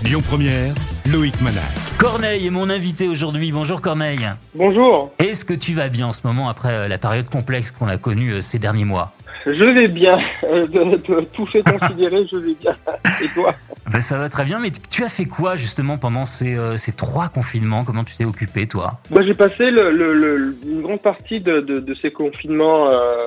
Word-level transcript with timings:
Lyon 0.00 0.20
Première, 0.26 0.74
Loïc 1.12 1.40
Manac. 1.42 1.62
Corneille 1.98 2.46
est 2.46 2.50
mon 2.50 2.70
invité 2.70 3.08
aujourd'hui. 3.08 3.52
Bonjour 3.52 3.80
Corneille. 3.80 4.26
Bonjour, 4.54 5.12
Est-ce 5.18 5.44
que 5.44 5.54
tu 5.54 5.74
vas 5.74 5.88
bien 5.88 6.06
en 6.08 6.12
ce 6.12 6.26
moment 6.26 6.48
après 6.48 6.72
euh, 6.72 6.88
la 6.88 6.98
période 6.98 7.28
complexe 7.28 7.70
qu'on 7.70 7.86
a 7.88 7.98
connue 7.98 8.32
euh, 8.34 8.40
ces 8.40 8.58
derniers 8.58 8.84
mois? 8.84 9.12
Je 9.46 9.50
vais 9.64 9.88
bien. 9.88 10.18
Euh, 10.44 10.66
De, 10.66 10.84
de 10.96 11.20
tout 11.32 11.46
fait 11.46 11.62
considéré, 11.62 12.26
je 12.30 12.36
vais 12.36 12.54
bien. 12.54 12.74
Et 13.22 13.28
toi? 13.28 13.54
Ben, 13.90 14.00
Ça 14.00 14.16
va 14.18 14.28
très 14.28 14.44
bien, 14.44 14.58
mais 14.58 14.70
tu 14.70 15.04
as 15.04 15.08
fait 15.08 15.26
quoi 15.26 15.56
justement 15.56 15.98
pendant 15.98 16.26
ces, 16.26 16.54
euh, 16.56 16.76
ces 16.76 16.92
trois 16.92 17.28
confinements? 17.28 17.84
Comment 17.84 18.02
tu 18.04 18.16
t'es 18.16 18.24
occupé 18.24 18.66
toi? 18.66 19.00
Moi, 19.10 19.22
j'ai 19.24 19.34
passé 19.34 19.70
le, 19.70 19.90
le- 19.92 20.14
le- 20.14 20.56
une 20.66 20.82
grande 20.82 21.02
partie 21.02 21.40
de, 21.40 21.60
de- 21.60 21.78
de 21.78 21.94
ces 21.94 22.10
confinements 22.12 22.88
euh, 22.88 23.26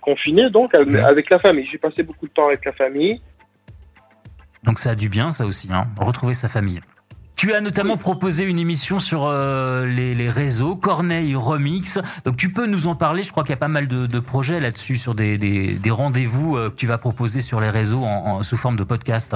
confinés, 0.00 0.50
donc 0.50 0.74
avec- 0.74 0.94
avec 0.94 1.30
la 1.30 1.38
famille. 1.38 1.66
J'ai 1.70 1.78
passé 1.78 2.02
beaucoup 2.02 2.26
de 2.26 2.32
temps 2.32 2.46
avec 2.48 2.64
la 2.64 2.72
famille. 2.72 3.20
Donc 4.64 4.78
ça 4.78 4.90
a 4.90 4.94
du 4.94 5.08
bien 5.08 5.30
ça 5.30 5.46
aussi, 5.46 5.68
hein, 5.72 5.86
retrouver 5.98 6.34
sa 6.34 6.48
famille. 6.48 6.80
Tu 7.34 7.52
as 7.54 7.60
notamment 7.60 7.96
proposé 7.96 8.44
une 8.44 8.60
émission 8.60 9.00
sur 9.00 9.26
euh, 9.26 9.84
les, 9.86 10.14
les 10.14 10.30
réseaux, 10.30 10.76
Corneille 10.76 11.34
Remix. 11.34 11.98
Donc 12.24 12.36
tu 12.36 12.52
peux 12.52 12.66
nous 12.66 12.86
en 12.86 12.94
parler, 12.94 13.24
je 13.24 13.32
crois 13.32 13.42
qu'il 13.42 13.50
y 13.50 13.54
a 13.54 13.56
pas 13.56 13.66
mal 13.66 13.88
de, 13.88 14.06
de 14.06 14.20
projets 14.20 14.60
là-dessus, 14.60 14.96
sur 14.96 15.14
des, 15.16 15.38
des- 15.38 15.74
des 15.74 15.90
rendez-vous 15.90 16.56
euh, 16.56 16.70
que 16.70 16.76
tu 16.76 16.86
vas 16.86 16.98
proposer 16.98 17.40
sur 17.40 17.60
les 17.60 17.70
réseaux 17.70 18.04
en- 18.04 18.26
en- 18.38 18.42
sous 18.44 18.56
forme 18.56 18.76
de 18.76 18.84
podcast. 18.84 19.34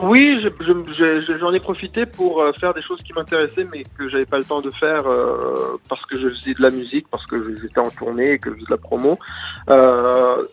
Oui, 0.00 0.40
je- 0.42 0.48
je- 0.64 1.24
je- 1.26 1.38
j'en 1.38 1.52
ai 1.52 1.58
profité 1.58 2.06
pour 2.06 2.40
euh, 2.40 2.52
faire 2.60 2.72
des 2.72 2.82
choses 2.82 3.02
qui 3.02 3.12
m'intéressaient, 3.14 3.66
mais 3.72 3.82
que 3.98 4.08
j'avais 4.08 4.24
pas 4.24 4.38
le 4.38 4.44
temps 4.44 4.60
de 4.60 4.70
faire 4.70 5.02
euh, 5.08 5.80
parce 5.88 6.06
que 6.06 6.16
je 6.20 6.28
faisais 6.30 6.54
de 6.54 6.62
la 6.62 6.70
musique, 6.70 7.08
parce 7.10 7.26
que 7.26 7.56
j'étais 7.60 7.80
en 7.80 7.90
tournée 7.90 8.32
et 8.34 8.38
que 8.38 8.50
je 8.50 8.54
faisais 8.54 8.66
de 8.66 8.70
la 8.70 8.76
promo. 8.78 9.18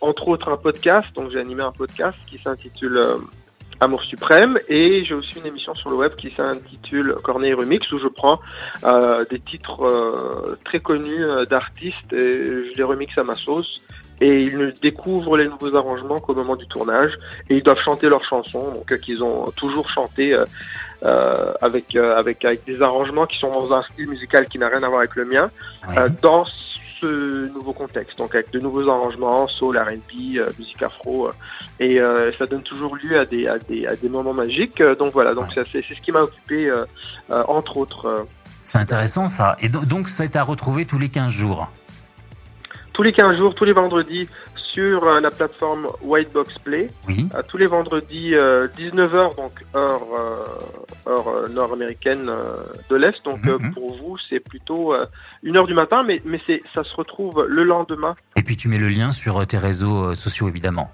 Entre 0.02 0.28
autres, 0.28 0.52
un 0.52 0.58
podcast. 0.58 1.08
Donc, 1.16 1.30
j'ai 1.31 1.40
animé 1.40 1.62
un 1.62 1.72
podcast 1.72 2.17
qui 2.26 2.38
s'intitule 2.40 3.00
Amour 3.82 4.04
suprême, 4.04 4.60
et 4.68 5.04
j'ai 5.06 5.14
aussi 5.14 5.40
une 5.40 5.46
émission 5.46 5.74
sur 5.74 5.90
le 5.90 5.96
web 5.96 6.14
qui 6.16 6.32
s'intitule 6.32 7.16
Corneille 7.24 7.54
Remix, 7.54 7.90
où 7.94 8.00
je 8.00 8.08
prends 8.08 8.40
euh, 8.84 9.23
des 9.31 9.40
titres 9.40 9.86
euh, 9.86 10.58
très 10.66 10.80
connus 10.81 11.23
euh, 11.23 11.45
d'artistes 11.45 12.12
et 12.12 12.18
je 12.18 12.73
les 12.76 12.84
remixe 12.84 13.18
à 13.18 13.23
ma 13.23 13.36
sauce. 13.36 13.81
Et 14.22 14.42
ils 14.42 14.58
ne 14.58 14.70
découvrent 14.72 15.38
les 15.38 15.48
nouveaux 15.48 15.73
arrangements 15.78 16.20
qu'au 16.20 16.34
moment 16.34 16.58
du 16.58 16.68
tournage 16.68 17.14
et 17.50 17.56
ils 17.56 17.64
doivent 17.64 17.80
chanter 17.80 18.09
leurs 18.09 18.26
chansons, 18.26 18.73
donc 18.73 19.00
qu'ils 19.00 19.23
ont 19.23 19.50
toujours 19.52 19.90
chanté 19.90 20.38
euh, 21.03 21.53
avec, 21.62 21.96
avec 21.96 22.44
avec 22.44 22.66
des 22.66 22.81
arrangements 22.81 23.25
qui 23.25 23.40
sont 23.40 23.50
dans 23.50 23.72
un 23.72 23.81
style 23.84 24.09
musical 24.09 24.50
qui 24.50 24.59
n'a 24.59 24.68
rien 24.68 24.84
à 24.84 24.90
voir 24.90 25.00
avec 25.00 25.16
le 25.16 25.23
mien, 25.23 25.50
Ouais. 25.88 25.96
dans 26.22 26.44
ce 27.02 27.52
nouveau 27.53 27.73
contexte, 27.73 28.17
donc 28.17 28.36
avec 28.36 28.52
de 28.52 28.59
nouveaux 28.59 28.88
arrangements, 28.89 29.47
soul, 29.47 29.78
R&B, 29.78 30.38
euh, 30.38 30.50
musique 30.59 30.81
afro, 30.83 31.28
euh, 31.28 31.31
et 31.80 32.00
euh, 32.02 32.31
ça 32.38 32.45
donne 32.45 32.64
toujours 32.64 32.95
lieu 32.95 33.19
à 33.19 33.25
des 33.25 33.47
à 33.47 33.58
des, 33.59 33.88
à 33.88 33.95
des 33.95 34.09
moments 34.09 34.33
magiques. 34.33 34.81
Donc 35.00 35.14
voilà, 35.14 35.33
donc 35.33 35.47
Ouais. 35.56 35.64
c'est 35.72 35.81
ce 35.83 36.02
qui 36.02 36.11
m'a 36.11 36.22
occupé 36.22 36.72
entre 37.30 37.78
autres. 37.78 38.25
C'est 38.64 38.78
intéressant 38.78 39.28
ça. 39.28 39.56
Et 39.61 39.69
do- 39.69 39.86
donc 39.86 40.09
c'est 40.09 40.36
à 40.36 40.44
retrouver 40.44 40.86
tous 40.86 41.00
les 41.00 41.09
15 41.09 41.31
jours. 41.31 41.69
tous 42.94 43.03
les 43.03 43.13
15 43.13 43.38
jours, 43.38 43.56
tous 43.56 43.63
les 43.66 43.72
vendredis 43.72 44.28
sur 44.73 45.03
euh, 45.03 45.20
la 45.20 45.31
plateforme 45.31 45.88
Whitebox 46.02 46.59
Play. 46.59 46.89
Oui. 47.08 47.28
à 47.34 47.44
tous 47.44 47.58
les 47.58 47.67
vendredis 47.67 48.34
19h 48.34 49.36
donc 49.36 49.53
heure 49.75 50.02
euh, 50.17 51.09
heure 51.12 51.28
euh, 51.28 51.48
nord-américaine 51.50 52.28
euh, 52.30 52.56
de 52.90 52.95
l'est 52.95 53.23
donc 53.25 53.45
euh, 53.47 53.58
Mhm. 53.59 53.73
pour 53.73 53.97
vous 53.97 54.17
c'est 54.30 54.40
plutôt 54.40 54.94
euh, 54.94 55.06
une 55.44 55.58
heure 55.58 55.67
du 55.67 55.73
matin 55.73 56.03
mais 56.06 56.22
mais 56.25 56.40
ça 56.73 56.84
se 56.84 56.95
retrouve 56.95 57.45
le 57.47 57.64
lendemain 57.64 58.16
Et 58.36 58.44
puis 58.44 58.58
tu 58.58 58.67
mets 58.67 58.78
le 58.78 58.90
lien 58.90 59.12
sur 59.12 59.38
euh, 59.38 59.45
tes 59.45 59.58
réseaux 59.58 60.09
euh, 60.12 60.16
sociaux 60.16 60.47
évidemment. 60.47 60.92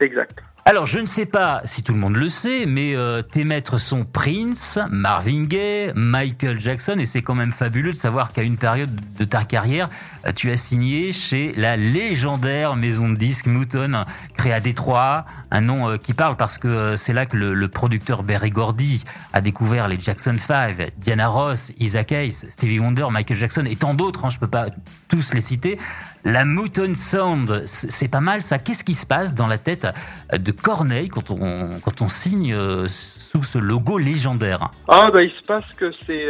exact 0.00 0.38
Alors 0.66 0.86
je 0.86 0.98
ne 1.00 1.06
sais 1.06 1.26
pas 1.26 1.62
si 1.64 1.82
tout 1.82 1.92
le 1.92 1.98
monde 1.98 2.16
le 2.16 2.28
sait, 2.28 2.64
mais 2.66 2.94
euh, 2.94 3.22
tes 3.22 3.44
maîtres 3.44 3.78
sont 3.78 4.04
Prince, 4.04 4.78
Marvin 4.90 5.44
Gaye, 5.44 5.92
Michael 5.94 6.58
Jackson, 6.60 6.98
et 6.98 7.06
c'est 7.06 7.22
quand 7.22 7.34
même 7.34 7.50
fabuleux 7.52 7.92
de 7.92 7.96
savoir 7.96 8.32
qu'à 8.32 8.42
une 8.42 8.58
période 8.58 8.90
de 9.18 9.24
ta 9.24 9.42
carrière, 9.44 9.88
euh, 9.88 10.19
tu 10.34 10.50
as 10.50 10.56
signé 10.56 11.12
chez 11.12 11.52
la 11.56 11.76
légendaire 11.76 12.76
maison 12.76 13.08
de 13.08 13.16
disques 13.16 13.46
Mouton, 13.46 14.04
créée 14.36 14.52
à 14.52 14.60
Détroit, 14.60 15.24
un 15.50 15.60
nom 15.60 15.88
euh, 15.88 15.96
qui 15.96 16.14
parle 16.14 16.36
parce 16.36 16.58
que 16.58 16.68
euh, 16.68 16.96
c'est 16.96 17.12
là 17.12 17.26
que 17.26 17.36
le, 17.36 17.68
producteur 17.68 18.22
Berry 18.22 18.50
Gordy 18.50 19.04
a 19.32 19.40
découvert 19.40 19.88
les 19.88 19.98
Jackson 19.98 20.36
5, 20.38 20.92
Diana 20.98 21.28
Ross, 21.28 21.72
Isaac 21.78 22.12
Hayes, 22.12 22.46
Stevie 22.48 22.78
Wonder, 22.78 23.06
Michael 23.10 23.36
Jackson 23.36 23.64
et 23.64 23.76
tant 23.76 23.94
d'autres, 23.94 24.24
hein, 24.24 24.30
je 24.30 24.38
peux 24.38 24.48
pas 24.48 24.66
tous 25.08 25.32
les 25.32 25.40
citer. 25.40 25.78
La 26.24 26.44
Mouton 26.44 26.92
Sound, 26.94 27.62
c'est 27.64 28.08
pas 28.08 28.20
mal 28.20 28.42
ça. 28.42 28.58
Qu'est-ce 28.58 28.84
qui 28.84 28.94
se 28.94 29.06
passe 29.06 29.34
dans 29.34 29.46
la 29.46 29.56
tête 29.56 29.86
de 30.32 30.52
Corneille 30.52 31.08
quand 31.08 31.30
on, 31.30 31.70
quand 31.82 32.02
on 32.02 32.10
signe 32.10 32.52
euh, 32.52 32.86
sous 32.88 33.42
ce 33.42 33.56
logo 33.56 33.96
légendaire? 33.96 34.70
Ah 34.86 35.10
bah 35.10 35.22
il 35.22 35.30
se 35.30 35.42
passe 35.46 35.64
que 35.78 35.90
c'est 36.06 36.28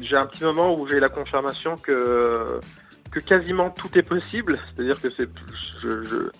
j'ai 0.00 0.16
un 0.16 0.26
petit 0.26 0.44
moment 0.44 0.78
où 0.78 0.86
j'ai 0.88 1.00
la 1.00 1.08
confirmation 1.08 1.74
que 1.76 2.60
que 3.10 3.20
quasiment 3.20 3.70
tout 3.70 3.90
est 3.98 4.02
possible 4.02 4.58
c'est-à-dire 4.74 5.00
que 5.00 5.08
c'est 5.16 5.28
je, 5.82 6.04
je- 6.04 6.30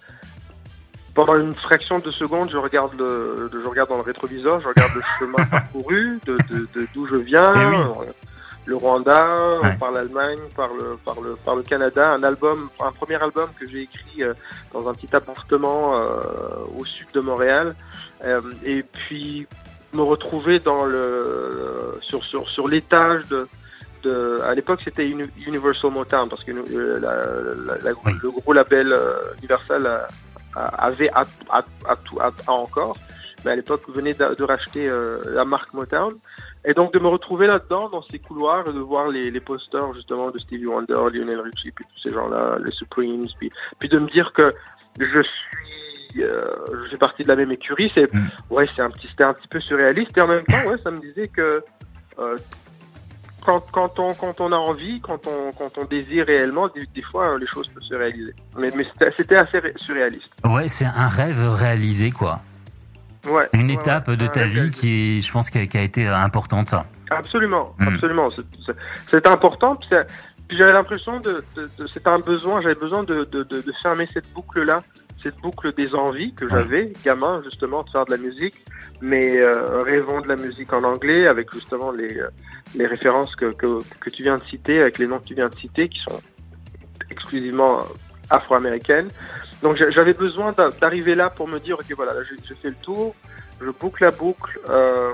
pendant 1.15 1.37
une 1.37 1.55
fraction 1.55 1.99
de 1.99 2.11
seconde 2.11 2.51
je 2.51 2.57
regarde 2.57 2.93
le 2.99 3.51
je 3.53 3.69
regarde 3.69 3.89
dans 3.91 3.97
le 3.97 4.03
rétroviseur 4.03 4.61
je 4.61 4.69
regarde 4.69 4.93
le 4.95 5.03
chemin 5.19 5.45
parcouru 5.51 6.19
de 6.27 6.37
de- 6.49 6.69
de- 6.75 6.87
d'où 6.95 7.07
je 7.07 7.17
viens 7.17 7.53
Eh 7.57 7.67
oui. 8.01 8.07
le 8.67 8.77
Rwanda, 8.77 9.59
Ouais. 9.63 9.77
par 9.79 9.91
l'Allemagne, 9.91 10.39
par 10.55 10.69
le, 10.73 10.97
par, 11.05 11.21
le, 11.21 11.35
par 11.45 11.57
le 11.57 11.63
Canada, 11.63 12.13
un 12.13 12.23
album, 12.23 12.69
un 12.79 12.93
premier 12.93 13.17
album 13.21 13.49
que 13.59 13.67
j'ai 13.69 13.81
écrit 13.83 14.23
euh, 14.23 14.33
dans 14.73 14.87
un 14.89 14.95
petit 14.95 15.13
appartement 15.17 15.97
euh, 15.97 16.21
au 16.79 16.85
sud 16.85 17.09
de 17.13 17.21
Montréal, 17.21 17.75
Euh, 18.23 18.41
et 18.65 18.83
puis 18.83 19.47
me 19.95 20.03
retrouver 20.03 20.61
dans 20.61 20.85
le 20.85 21.99
sur 22.03 22.23
sur 22.23 22.49
sur 22.51 22.69
l'étage 22.69 23.27
de 23.29 23.49
de, 24.03 24.41
à 24.45 24.55
l'époque 24.55 24.81
c'était 24.85 25.07
Uni- 25.09 25.31
Universal 25.47 25.91
Motown 25.91 26.29
parce 26.29 26.45
que 26.45 26.53
euh, 26.53 26.99
la- 27.01 27.75
la- 27.77 27.79
la- 27.85 27.93
Oui. 28.05 28.13
le 28.23 28.31
gros 28.31 28.53
label 28.53 28.93
euh, 28.93 29.15
Universal 29.39 29.87
a- 29.87 30.09
a- 30.57 30.87
avait 30.87 31.11
a 31.11 31.25
encore 32.49 32.97
mais 33.45 33.53
à 33.53 33.57
l'époque 33.57 33.83
venait 33.89 34.13
de, 34.15 34.35
de 34.35 34.45
racheter 34.45 34.89
euh, 34.89 35.19
la 35.29 35.45
marque 35.45 35.73
Motown 35.73 36.15
et 36.65 36.75
donc 36.75 36.93
de 36.93 36.99
me 36.99 37.09
retrouver 37.09 37.47
là-dedans 37.47 37.89
dans 37.89 38.03
ces 38.03 38.19
couloirs 38.19 38.69
et 38.69 38.73
de 38.73 38.79
voir 38.81 39.09
les, 39.09 39.31
les 39.31 39.41
posters 39.41 39.95
justement 39.95 40.31
de 40.31 40.39
Stevie 40.39 40.67
Wonder, 40.67 40.95
Lionel 41.13 41.41
Richie 41.41 41.71
puis 41.71 41.85
tous 41.87 42.01
ces 42.09 42.13
gens-là, 42.15 42.59
les 42.65 42.73
Supremes 42.73 43.27
puis 43.39 43.51
puis 43.79 43.89
de 43.89 43.99
me 43.99 44.09
dire 44.11 44.33
que 44.33 44.55
je 44.99 45.23
suis 45.23 46.23
euh, 46.23 46.43
je 46.85 46.91
fais 46.91 46.97
partie 46.97 47.23
de 47.23 47.29
la 47.29 47.37
même 47.37 47.53
écurie 47.53 47.91
c'est 47.95 48.13
Mm. 48.13 48.27
ouais 48.51 48.69
c'est 48.75 48.83
un 48.83 48.91
petit 48.91 49.07
c'était 49.09 49.25
un 49.25 49.33
petit 49.33 49.47
peu 49.49 49.61
surréaliste 49.61 50.19
et 50.19 50.21
en 50.21 50.27
même 50.27 50.45
temps 50.45 50.65
ouais 50.67 50.77
ça 50.83 50.91
me 50.91 51.01
disait 51.01 51.29
que 51.29 51.63
euh, 52.19 52.37
quand, 53.45 53.61
quand, 53.73 53.99
on, 53.99 54.15
quand 54.15 54.41
on 54.41 54.53
a 54.53 54.57
envie, 54.57 55.01
quand 55.01 55.21
on, 55.27 55.51
quand 55.57 55.79
on 55.79 55.85
désire 55.85 56.27
réellement, 56.27 56.69
des, 56.69 56.87
des 56.95 57.03
fois 57.03 57.39
les 57.39 57.47
choses 57.47 57.69
peuvent 57.69 57.83
se 57.83 57.95
réaliser. 57.95 58.35
Mais, 58.57 58.71
mais 58.77 58.87
c'était- 59.17 59.37
assez 59.37 59.59
ré- 59.59 59.75
surréaliste. 59.77 60.37
Ouais, 60.45 60.69
c'est 60.69 60.85
un 60.87 61.09
rêve 61.09 61.49
réalisé, 61.55 62.11
quoi. 62.11 62.41
Ouais, 63.27 63.49
Une 63.53 63.67
ouais, 63.69 63.75
étape 63.75 64.09
ouais, 64.09 64.17
de 64.17 64.27
ta 64.27 64.45
vie 64.45 64.55
réalisé. 64.55 64.71
qui, 64.81 65.19
est, 65.19 65.21
je 65.21 65.31
pense, 65.33 65.51
qui 65.51 65.59
a, 65.59 65.67
qui 65.67 65.77
a 65.77 65.83
été 65.83 66.09
euh, 66.09 66.15
importante. 66.17 66.75
Absolument, 67.11 67.75
Mm. 67.79 67.89
absolument. 67.89 68.31
C'est- 69.11 69.27
important. 69.27 69.79
J'avais 70.49 70.73
l'impression 70.73 71.21
de, 71.21 71.45
de, 71.57 71.69
de- 71.79 71.87
c'était 71.87 72.09
un 72.09 72.19
besoin. 72.19 72.61
J'avais 72.63 72.75
besoin 72.75 73.03
de, 73.05 73.25
de, 73.25 73.43
fermer 73.83 74.09
cette 74.13 74.33
boucle-là, 74.33 74.83
cette 75.23 75.37
boucle 75.37 75.73
des 75.75 75.95
envies 75.95 76.33
que 76.35 76.49
j'avais, 76.49 76.93
gamin 77.05 77.41
justement, 77.45 77.83
de 77.83 77.91
faire 77.91 78.05
de 78.07 78.11
la 78.13 78.17
musique, 78.17 78.55
mais 79.03 79.37
euh, 79.39 79.83
rêvant 79.83 80.21
de 80.23 80.29
la 80.29 80.37
musique 80.37 80.73
en 80.73 80.83
anglais, 80.83 81.27
avec 81.29 81.53
justement 81.53 81.93
les, 81.93 82.19
euh, 82.19 82.29
les 82.75 82.87
références 82.87 83.35
que, 83.37 83.53
que, 83.53 83.81
que 84.01 84.11
tu 84.11 84.23
viens 84.23 84.37
de 84.37 84.45
citer, 84.45 84.81
avec 84.81 84.99
les 84.99 85.07
noms 85.07 85.19
que 85.19 85.27
tu 85.27 85.35
viens 85.35 85.49
de 85.49 85.57
citer, 85.59 85.89
qui 85.89 86.01
sont 86.01 86.21
exclusivement 87.11 87.83
afro-américaines. 88.29 89.11
Donc 89.63 89.77
j'a- 89.77 89.91
j'avais 89.91 90.15
besoin 90.15 90.53
d'a- 90.53 90.71
d'arriver 90.71 91.15
là 91.15 91.31
pour 91.31 91.49
me 91.49 91.59
dire, 91.59 91.77
ok 91.79 91.93
voilà, 91.97 92.15
là, 92.15 92.21
j'ai 92.47 92.55
fait 92.55 92.69
le 92.69 92.77
tour, 92.77 93.15
je 93.61 93.71
boucle 93.71 94.05
la 94.05 94.11
boucle, 94.11 94.59
euh, 94.69 95.13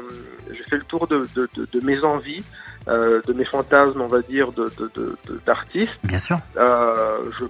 j'ai 0.51 0.63
fait 0.65 0.77
le 0.77 0.85
tour 0.85 1.07
de, 1.07 1.27
de, 1.35 1.49
de, 1.57 1.67
de 1.73 1.85
mes 1.85 2.03
envies, 2.05 2.45
euh, 2.89 3.21
de 3.27 3.33
mes 3.33 3.45
fantasmes, 3.45 4.01
on 4.01 4.07
va 4.07 4.21
dire, 4.21 4.53
de 4.53 4.71
de- 4.79 4.91
de- 4.95 5.17
de- 5.27 5.41
d'artiste. 5.47 5.93
Bien 6.05 6.19
sûr. 6.19 6.39
Euh, 6.57 7.25
je, 7.39 7.45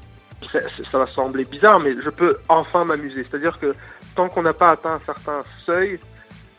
ça, 0.53 0.61
ça 0.91 0.99
va 0.99 1.07
sembler 1.09 1.45
bizarre, 1.45 1.81
mais 1.81 1.95
je 2.03 2.09
peux 2.11 2.39
enfin 2.49 2.85
m'amuser. 2.85 3.25
C'est-à-dire 3.25 3.59
que 3.59 3.75
tant 4.15 4.29
qu'on 4.29 4.43
n'a 4.43 4.55
pas 4.55 4.71
atteint 4.71 4.95
un 4.95 5.01
certain 5.05 5.43
seuil 5.67 5.99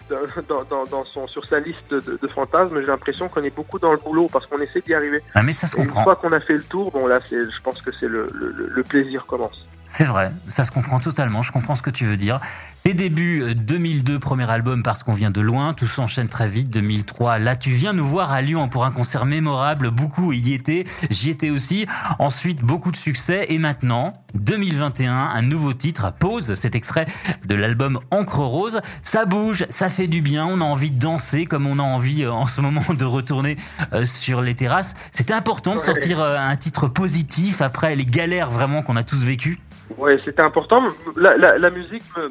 dans, 0.09 0.63
dans, 0.63 0.83
dans 0.86 1.06
son, 1.06 1.27
sur 1.27 1.44
sa 1.45 1.59
liste 1.59 1.89
de, 1.89 2.19
de 2.21 2.27
fantasmes, 2.27 2.80
j'ai 2.80 2.88
l'impression 2.88 3.27
qu'on 3.30 3.44
est 3.44 3.56
beaucoup 3.56 3.80
dans 3.80 3.92
le 3.92 3.98
boulot 3.98 4.27
parce 4.31 4.45
qu'on 4.45 4.59
essaie 4.59 4.81
d'y 4.81 4.94
arriver. 4.94 5.21
Ah, 5.36 5.44
mais 5.44 5.54
ça 5.54 5.68
se 5.68 5.77
Et 5.77 5.81
une 5.81 5.88
comprend. 5.88 6.04
fois 6.04 6.15
qu'on 6.15 6.31
a 6.31 6.39
fait 6.39 6.54
le 6.54 6.63
tour, 6.63 6.92
bon 6.92 7.07
là, 7.07 7.19
c'est, 7.30 7.36
je 7.44 7.62
pense 7.63 7.81
que 7.81 7.92
c'est 8.00 8.07
le, 8.07 8.27
le, 8.33 8.51
le- 8.51 8.68
le 8.68 8.83
plaisir 8.83 9.25
commence. 9.25 9.65
C'est 9.89 10.04
vrai, 10.04 10.30
ça 10.50 10.65
se 10.65 10.71
comprend 10.71 11.00
totalement. 11.00 11.42
Je 11.44 11.51
comprends 11.54 11.75
ce 11.75 11.81
que 11.81 11.89
tu 11.89 12.06
veux 12.06 12.18
dire. 12.18 12.42
Tes 12.88 12.94
débuts 12.94 13.54
2002, 13.54 14.13
euh, 14.13 14.18
premier 14.18 14.50
album 14.50 14.81
parce 14.81 15.04
qu'on 15.04 15.12
vient 15.12 15.30
de 15.30 15.42
loin, 15.42 15.74
tout 15.74 15.88
s'enchaîne 15.88 16.30
très 16.30 16.48
vite. 16.48 16.69
2003, 16.69 17.38
là 17.38 17.57
tu 17.57 17.72
viens 17.72 17.92
nous 17.92 18.06
voir 18.06 18.31
à 18.31 18.42
Lyon 18.42 18.69
pour 18.69 18.86
un 18.86 18.92
concert 18.92 19.25
mémorable, 19.25 19.92
beaucoup 19.92 20.31
y 20.31 20.54
étaient, 20.54 20.86
j'y 21.10 21.30
étais 21.30 21.50
aussi. 21.50 21.86
Ensuite, 22.18 22.62
beaucoup 22.62 22.94
de 22.94 22.95
succès 22.95 23.48
et 23.50 23.57
maintenant, 23.57 24.13
2021, 24.36 25.13
un 25.13 25.42
nouveau 25.42 25.74
titre, 25.74 26.13
Pause, 26.18 26.54
cet 26.54 26.75
extrait 26.75 27.07
de 27.45 27.56
l'album 27.56 28.00
Encre 28.10 28.39
Rose. 28.39 28.80
Ça 29.01 29.25
bouge, 29.25 29.66
ça 29.68 29.89
fait 29.89 30.07
du 30.07 30.22
bien, 30.22 30.45
on 30.45 30.62
a 30.62 30.63
envie 30.63 30.92
de 30.92 30.98
danser 30.98 31.45
comme 31.45 31.68
on 31.68 31.80
a 31.80 31.84
envie 31.84 32.24
euh, 32.24 32.31
en 32.31 32.45
ce 32.45 32.62
moment 32.62 32.86
de 32.98 33.04
retourner 33.04 33.57
euh, 33.92 34.06
sur 34.06 34.39
les 34.42 34.56
terrasses. 34.56 34.95
C'était 35.12 35.34
important 35.34 35.75
de 35.75 35.81
sortir 35.81 36.22
un 36.22 36.56
titre 36.56 36.88
positif 36.88 37.62
après 37.62 37.98
les 37.98 38.06
galères 38.06 38.50
vraiment 38.50 38.81
qu'on 38.81 38.95
a 38.95 39.04
tous 39.04 39.25
vécues. 39.25 39.60
Ouais, 39.98 40.19
c'était 40.24 40.42
important. 40.42 40.84
La, 41.16 41.69
musique 41.69 42.04
me, 42.16 42.28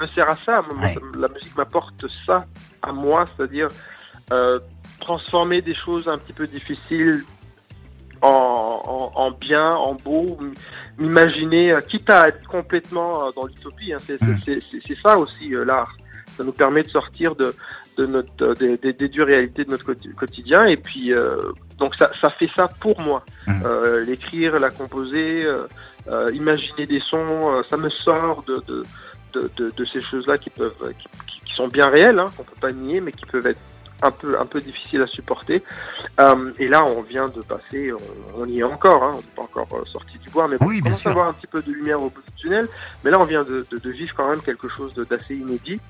me 0.00 0.06
sert 0.08 0.30
à 0.30 0.36
ça. 0.44 0.64
La 1.18 1.28
musique 1.28 1.56
m'apporte 1.56 2.04
ça 2.26 2.46
à 2.82 2.92
moi, 2.92 3.28
c'est-à-dire 3.36 3.68
euh, 4.32 4.58
transformer 5.00 5.62
des 5.62 5.74
choses 5.74 6.08
un 6.08 6.18
petit 6.18 6.32
peu 6.32 6.46
difficiles 6.46 7.24
en, 8.22 9.30
bien, 9.30 9.74
en 9.74 9.94
beau, 9.94 10.38
m'imaginer, 10.98 11.72
euh, 11.72 11.80
quitte 11.80 12.10
à 12.10 12.28
être 12.28 12.46
complètement 12.46 13.24
euh, 13.24 13.30
dans 13.34 13.46
l'utopie. 13.46 13.94
Hein. 13.94 13.98
Mm. 14.20 14.36
c'est 14.86 15.00
ça 15.02 15.18
aussi 15.18 15.50
l'art. 15.64 15.96
Ça 16.36 16.44
nous 16.44 16.52
permet 16.52 16.82
de 16.82 16.88
sortir 16.88 17.34
de, 17.34 17.54
notre, 17.98 18.54
des, 18.54 19.08
dures 19.08 19.26
réalités 19.26 19.64
de 19.64 19.70
notre 19.70 19.92
quotidien. 20.14 20.66
Et 20.66 20.76
puis, 20.76 21.12
donc 21.78 21.94
ça, 21.96 22.30
fait 22.30 22.48
ça 22.54 22.68
pour 22.68 23.00
moi. 23.00 23.24
Mm. 23.46 23.62
L'écrire, 24.06 24.60
la 24.60 24.70
composer, 24.70 25.44
imaginer 26.32 26.86
des 26.86 27.00
sons, 27.00 27.62
ça 27.68 27.76
me 27.76 27.90
sort 27.90 28.42
de 28.46 28.62
de, 28.68 28.82
ces 29.84 30.00
choses-là 30.00 30.38
qui 30.38 30.50
peuvent, 30.50 30.74
qui, 31.44 31.54
sont 31.54 31.68
bien 31.68 31.88
réelles, 31.88 32.18
hein, 32.18 32.26
qu'on 32.36 32.44
peut 32.44 32.60
pas 32.60 32.72
nier, 32.72 33.00
mais 33.00 33.12
qui 33.12 33.26
peuvent 33.26 33.46
être 33.46 33.60
un 34.02 34.10
peu, 34.10 34.38
un 34.40 34.46
peu 34.46 34.60
difficiles 34.60 35.02
à 35.02 35.06
supporter. 35.06 35.62
Euh, 36.18 36.52
et 36.58 36.68
là, 36.68 36.84
on 36.84 37.02
vient 37.02 37.28
de 37.28 37.40
passer, 37.42 37.92
on, 38.36 38.46
y 38.46 38.60
est 38.60 38.62
encore, 38.62 39.02
hein, 39.02 39.12
on 39.14 39.18
n'est 39.18 39.34
pas 39.36 39.42
encore 39.42 39.68
euh, 39.72 39.84
sorti 39.84 40.18
du 40.18 40.30
bois, 40.30 40.48
mais 40.48 40.56
bon, 40.58 40.66
on 40.66 40.80
commence 40.80 41.06
à 41.06 41.10
avoir 41.10 41.28
un 41.28 41.32
petit 41.32 41.46
peu 41.46 41.62
de 41.62 41.70
lumière 41.72 42.02
au 42.02 42.10
bout 42.10 42.22
du 42.22 42.42
tunnel. 42.42 42.68
Mais 43.04 43.10
là, 43.10 43.20
on 43.20 43.24
vient 43.24 43.44
de, 43.44 43.90
vivre 43.90 44.14
quand 44.16 44.28
même 44.30 44.40
quelque 44.40 44.68
chose 44.68 44.94
d'assez 44.94 45.34
inédit. 45.34 45.80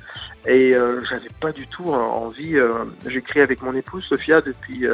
Et 0.47 0.75
euh, 0.75 1.03
j'avais 1.05 1.29
pas 1.41 1.53
du 1.53 1.67
tout 1.67 1.85
envie. 1.85 2.57
J'écris 3.07 3.41
avec 3.41 3.63
mon 3.63 3.75
épouse 3.75 4.05
Sophia 4.05 4.41
depuis 4.41 4.87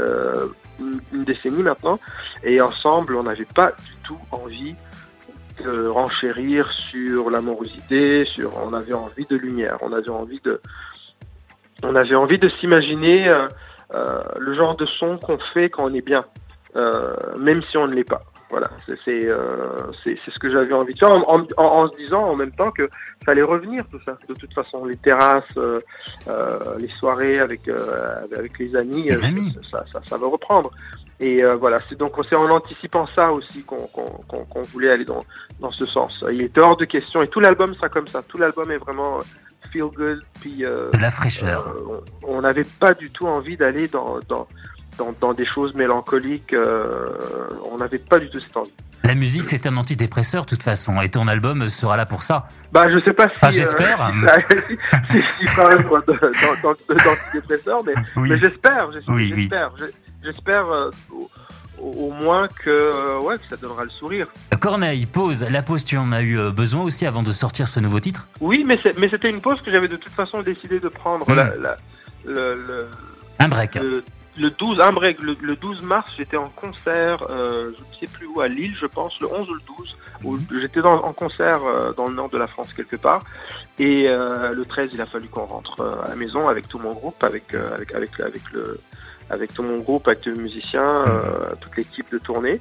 une, 0.81 1.01
une, 1.13 1.25
décennie 1.25 1.63
maintenant, 1.63 1.99
et 2.43 2.61
ensemble, 2.61 3.17
on 3.17 3.23
n'avait 3.23 3.45
pas 3.45 3.73
du 3.73 3.97
tout 4.05 4.19
envie 4.31 4.75
renchérir 5.65 6.71
sur 6.71 7.31
l'amorosité, 7.31 8.25
sur 8.27 8.53
on 8.57 8.73
avait 8.73 8.93
envie 8.93 9.27
de 9.27 9.37
lumière, 9.37 9.79
on 9.83 9.93
avait 9.93 10.11
envie 10.11 10.41
de 10.41 10.61
on 11.83 11.95
avait 11.95 12.15
envie 12.15 12.39
de 12.39 12.49
s'imaginer 12.49 13.29
euh, 13.29 13.49
euh, 13.95 14.23
le 14.39 14.55
genre 14.55 14.77
de 14.77 14.87
son 14.87 15.19
qu'on 15.19 15.39
fait 15.53 15.71
quand 15.71 15.85
on 15.85 15.95
est 15.95 16.05
bien, 16.05 16.25
euh, 16.75 17.15
même 17.39 17.63
si 17.71 17.77
on 17.77 17.87
ne 17.87 17.95
l'est 17.95 18.05
pas. 18.05 18.23
Voilà, 18.49 18.71
c'est 18.87 18.95
ce 18.97 20.39
que 20.39 20.53
j'avais 20.53 20.73
envie 20.73 20.95
de 20.95 20.99
faire 21.01 21.11
en, 21.11 21.89
se 21.89 21.97
disant 21.97 22.23
en 22.23 22.37
même 22.37 22.53
temps 22.53 22.71
que 22.71 22.89
fallait 23.25 23.43
revenir 23.43 23.85
tout 23.91 23.99
ça. 24.05 24.17
De 24.29 24.35
toute 24.35 24.55
façon, 24.55 24.85
les 24.85 24.97
terrasses, 24.97 25.43
les 26.79 26.89
soirées 26.89 27.41
avec 27.41 27.69
avec 27.69 28.57
les 28.61 28.77
amis, 28.77 29.11
Ça, 29.69 29.85
ça, 29.93 30.01
ça, 30.09 30.17
va 30.17 30.29
reprendre. 30.29 30.71
Et 31.19 31.43
euh, 31.43 31.57
voilà, 31.57 31.79
c'est 31.89 31.97
donc 31.97 32.13
c'est 32.29 32.37
en 32.37 32.51
anticipant 32.51 33.07
ça 33.15 33.33
aussi 33.33 33.65
qu'on 33.65 34.63
voulait 34.73 34.91
aller 34.91 35.05
dans, 35.05 35.21
dans 35.61 35.73
ce 35.73 35.87
sens. 35.87 36.25
Il 36.31 36.43
est 36.43 36.59
hors 36.59 36.77
de 36.77 36.85
question 36.85 37.23
et 37.23 37.29
tout 37.29 37.41
l'album 37.41 37.75
sera 37.75 37.89
comme 37.89 38.07
ça. 38.07 38.23
Tout 38.23 38.37
l'album 38.37 38.71
est 38.71 38.77
vraiment 38.77 39.19
euh, 39.19 39.23
feel 39.73 39.85
good. 39.95 40.23
Puis, 40.41 40.65
euh, 40.65 40.91
de 40.91 40.99
la 40.99 41.11
fraîcheur. 41.11 41.75
on 42.23 42.43
n'avait 42.43 42.65
pas 42.65 42.93
du 42.93 43.11
tout 43.11 43.27
envie 43.27 43.57
d'aller 43.57 43.89
dans, 43.89 44.19
dans, 44.29 44.47
dans, 45.21 45.33
des 45.33 45.47
choses 45.47 45.75
mélancoliques. 45.75 46.55
on 47.73 47.79
n'avait 47.79 47.99
pas 47.99 48.19
du 48.19 48.29
tout 48.29 48.39
cette 48.39 48.57
envie. 48.57 48.73
La 49.03 49.15
musique, 49.15 49.45
c'est 49.45 49.67
un 49.67 49.77
antidépresseur 49.77 50.45
de 50.45 50.49
toute 50.49 50.63
façon, 50.63 51.01
et 51.01 51.09
ton 51.09 51.29
album 51.29 51.69
sera 51.69 51.97
là 51.97 52.07
pour 52.07 52.25
ça. 52.25 52.49
Bah, 52.73 52.91
je 52.91 52.99
sais 52.99 53.13
pas 53.13 53.29
si. 53.29 53.35
Ah, 53.41 53.51
j'espère. 53.51 54.11
si, 54.67 55.23
si, 55.23 55.45
mais, 57.87 57.95
mais 58.17 58.39
j'espère, 58.39 58.91
j'espère. 58.93 59.15
Oui, 59.15 59.33
oui 59.37 59.49
j'espère 60.27 60.69
euh, 60.71 60.91
au, 61.79 62.11
moins 62.11 62.49
que, 62.49 62.71
euh, 62.71 63.21
ouais, 63.21 63.37
ça 63.49 63.57
donnera 63.57 63.85
le 63.85 63.91
sourire. 63.91 64.27
Corneille, 64.61 65.07
pause. 65.07 65.47
La 65.51 65.63
pause, 65.63 65.85
tu 65.85 65.97
en 65.97 66.13
as 66.13 66.23
eu 66.23 66.39
euh, 66.39 66.51
besoin 66.51 66.83
aussi 66.83 67.07
avant 67.07 67.23
de 67.23 67.33
sortir 67.33 67.69
ce 67.69 67.81
nouveau 67.81 68.01
titre? 68.01 68.27
Oui, 68.41 68.65
mais, 68.67 68.79
c'était 69.09 69.31
une 69.31 69.41
pause 69.41 69.61
que 69.63 69.71
j'avais 69.71 69.89
de 69.89 69.97
toute 69.97 70.13
façon 70.13 70.43
décidé 70.43 70.81
de 70.81 70.89
prendre. 70.89 71.27
le, 72.25 72.89
un 73.39 73.49
break. 73.49 73.77
Le, 73.77 74.51
12, 74.51 74.81
un 74.81 74.93
break. 74.93 75.21
Le, 75.21 75.57
12 75.57 75.83
mars, 75.83 76.11
j'étais 76.17 76.37
en 76.37 76.49
concert, 76.49 77.25
je 77.29 77.69
ne 77.69 77.99
sais 78.01 78.07
plus 78.07 78.27
où, 78.27 78.41
à 78.41 78.49
Lille, 78.49 78.75
je 78.79 78.87
pense, 78.87 79.19
le 79.21 79.29
11 79.33 79.49
ou 79.49 79.55
le 79.55 79.61
12. 79.79 79.99
Où 80.25 80.37
mhm. 80.37 80.61
j'étais 80.63 80.81
en 80.81 81.13
concert 81.13 81.61
dans 81.97 82.09
le 82.09 82.15
nord 82.15 82.31
de 82.31 82.39
la 82.39 82.47
France 82.47 82.73
quelque 82.73 82.97
part. 82.97 83.23
Et 83.79 84.09
le 84.09 84.65
13, 84.65 84.91
il 84.95 85.01
a 85.01 85.07
fallu 85.07 85.29
qu'on 85.29 85.45
rentre 85.45 86.03
à 86.05 86.09
la 86.09 86.17
maison 86.17 86.49
avec 86.49 86.69
tout 86.69 86.79
mon 86.79 86.95
groupe, 86.95 87.23
avec, 87.23 87.55
avec, 87.55 87.95
avec, 87.95 88.19
avec 88.19 88.43
le 88.53 88.79
avec 89.31 89.53
tout 89.53 89.63
mon 89.63 89.79
groupe, 89.79 90.07
avec 90.09 90.25
les 90.25 90.33
musiciens, 90.33 91.05
euh, 91.07 91.55
toute 91.61 91.77
l'équipe 91.77 92.11
de 92.11 92.19
tournée. 92.19 92.61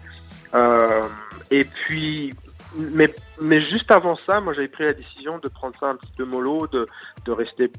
Euh, 0.54 1.04
et 1.52 1.64
puis, 1.66 2.34
mais, 2.76 3.10
mais 3.42 3.62
juste 3.62 3.92
avant 3.92 4.18
ça, 4.26 4.42
moi 4.42 4.54
j'avais 4.54 4.68
pris 4.68 4.84
la 4.84 4.94
décision 4.94 5.38
de 5.40 5.48
prendre 5.48 5.76
ça 5.80 5.88
un 5.88 5.96
petit 5.96 6.12
peu 6.18 6.26
mollo, 6.26 6.68
de, 6.68 6.88
de 7.26 7.32
rester 7.32 7.72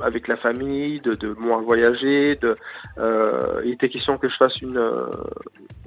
avec 0.00 0.26
la 0.26 0.36
famille, 0.36 1.00
de, 1.00 1.14
de 1.14 1.34
moins 1.34 1.60
voyager. 1.60 2.36
De, 2.36 2.56
euh, 2.98 3.60
il 3.64 3.72
était 3.72 3.88
question 3.88 4.16
que 4.18 4.28
je 4.28 4.36
fasse 4.36 4.60
une, 4.62 4.82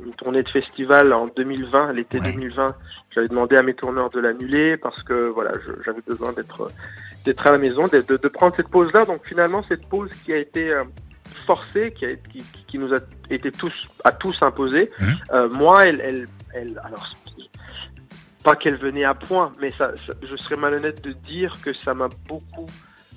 une 0.06 0.14
tournée 0.14 0.44
de 0.44 0.50
festival 0.50 1.12
en 1.12 1.28
2020, 1.28 1.94
l'été 1.94 2.20
2020. 2.20 2.76
J'avais 3.12 3.28
demandé 3.28 3.58
à 3.58 3.64
mes 3.64 3.74
tourneurs 3.74 4.10
de 4.12 4.20
l'annuler 4.20 4.78
parce 4.78 5.02
que 5.04 5.30
voilà, 5.30 5.54
j'avais 5.84 6.02
besoin 6.06 6.34
d'être 6.34 6.70
d'être 7.26 7.48
à 7.48 7.52
la 7.52 7.58
maison, 7.58 7.88
de, 7.88 8.02
de, 8.02 8.28
prendre 8.28 8.56
cette 8.56 8.70
pause 8.70 8.94
là. 8.94 9.04
Donc 9.06 9.26
finalement, 9.26 9.64
cette 9.68 9.90
pause 9.90 10.12
qui 10.24 10.32
a 10.32 10.38
été 10.38 10.72
forcée, 11.46 11.92
qui, 11.92 12.06
a, 12.06 12.16
qui, 12.16 12.44
qui, 12.68 12.78
nous 12.78 12.94
a 12.94 13.00
été 13.30 13.52
tous 13.52 13.74
à 14.04 14.12
tous 14.12 14.38
imposée. 14.42 14.92
Mmh. 15.00 15.12
Euh, 15.32 15.50
moi, 15.50 15.88
elle, 15.88 16.02
elle, 16.02 16.28
elle, 16.54 16.82
alors 16.84 17.16
pas 18.44 18.56
qu'elle 18.56 18.78
venait 18.78 19.04
à 19.04 19.16
point, 19.16 19.52
mais 19.60 19.74
ça, 19.78 19.92
je 20.22 20.36
serais 20.36 20.56
malhonnête 20.56 21.04
de 21.04 21.14
dire 21.14 21.58
que 21.64 21.74
ça 21.74 21.96
m'a 21.96 22.10
beaucoup 22.28 22.68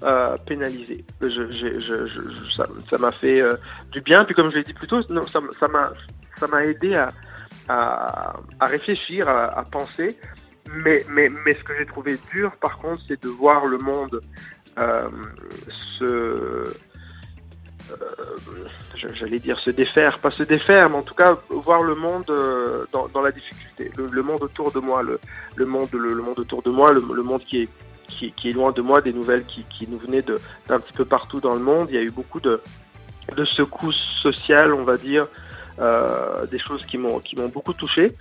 euh, 0.03 0.37
pénalisé. 0.47 1.05
Je, 1.21 1.29
je, 1.29 1.79
je, 1.79 2.63
ça 2.91 2.99
m'a 2.99 3.13
fait 3.13 3.41
euh, 3.41 3.57
du 3.93 4.01
bien. 4.01 4.25
Puis 4.25 4.35
comme 4.35 4.51
je 4.51 4.57
l'ai 4.57 4.65
dit 4.65 4.73
plus 4.73 4.89
tôt, 4.89 5.03
ça 5.03 5.69
m'a 5.69 5.93
ça 6.39 6.47
m'a 6.47 6.65
aidé 6.65 6.95
à, 6.95 7.13
à, 7.69 8.37
à 8.61 8.67
réfléchir, 8.67 9.29
à, 9.29 9.59
à, 9.59 9.65
penser. 9.65 10.17
Mais, 10.71 11.05
mais, 11.09 11.29
mais 11.29 11.55
ce 11.55 11.65
que 11.65 11.73
j'ai 11.79 11.87
trouvé 11.87 12.19
dur, 12.33 12.57
par 12.61 12.79
contre, 12.79 13.01
c'est 13.09 13.23
de 13.23 13.29
voir 13.29 13.67
le 13.67 13.79
monde 13.79 14.21
euh, 14.79 15.09
se 15.99 16.75
j'allais 18.95 19.39
dire 19.39 19.59
se 19.59 19.71
défaire, 19.71 20.19
pas 20.19 20.31
se 20.31 20.43
défaire, 20.43 20.91
mais 20.91 20.97
en 20.97 21.03
tout 21.03 21.15
cas 21.15 21.39
voir 21.49 21.83
le 21.83 21.95
monde 21.95 22.29
euh, 22.31 22.85
dans, 22.93 23.21
la 23.21 23.31
difficulté, 23.31 23.91
le, 23.97 24.23
monde 24.23 24.43
autour 24.43 24.73
de 24.73 24.81
moi, 24.81 25.03
le, 25.03 25.67
monde, 25.67 25.89
le, 25.93 26.15
monde 26.17 26.39
autour 26.39 26.63
de 26.63 26.71
moi, 26.71 26.93
le, 26.93 27.23
monde 27.23 27.43
qui 27.43 27.63
est, 27.63 27.69
qui, 28.09 28.49
est 28.49 28.53
loin 28.53 28.73
de 28.73 28.83
moi, 28.83 29.01
des 29.01 29.13
nouvelles 29.13 29.45
qui, 29.45 29.65
nous 29.89 29.99
venaient 29.99 30.23
d'un 30.23 30.81
petit 30.81 30.93
peu 30.93 31.05
partout 31.05 31.41
dans 31.41 31.55
le 31.55 31.61
monde. 31.61 31.89
Il 31.91 31.95
y 31.95 31.99
a 31.99 32.03
eu 32.03 32.11
beaucoup 32.11 32.41
de, 32.41 32.61
de 33.37 33.45
secousses 33.45 34.19
sociales, 34.23 34.73
on 34.73 34.85
va 34.85 34.97
dire, 34.97 35.27
euh, 35.79 36.47
des 36.47 36.59
choses 36.59 36.85
qui 36.85 36.99
m'ont 36.99 37.21
qui 37.21 37.37
beaucoup 37.37 37.73
touché 37.73 38.13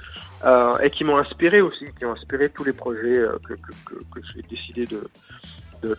et 0.84 0.90
qui 0.92 1.04
m'ont 1.04 1.18
inspiré 1.18 1.62
aussi, 1.62 1.86
qui 1.98 2.06
ont 2.06 2.12
inspiré 2.12 2.50
tous 2.50 2.64
les 2.64 2.74
projets 2.74 3.26
que 3.48 4.22
j'ai 4.34 4.42
décidé 4.44 4.86
de 4.86 5.02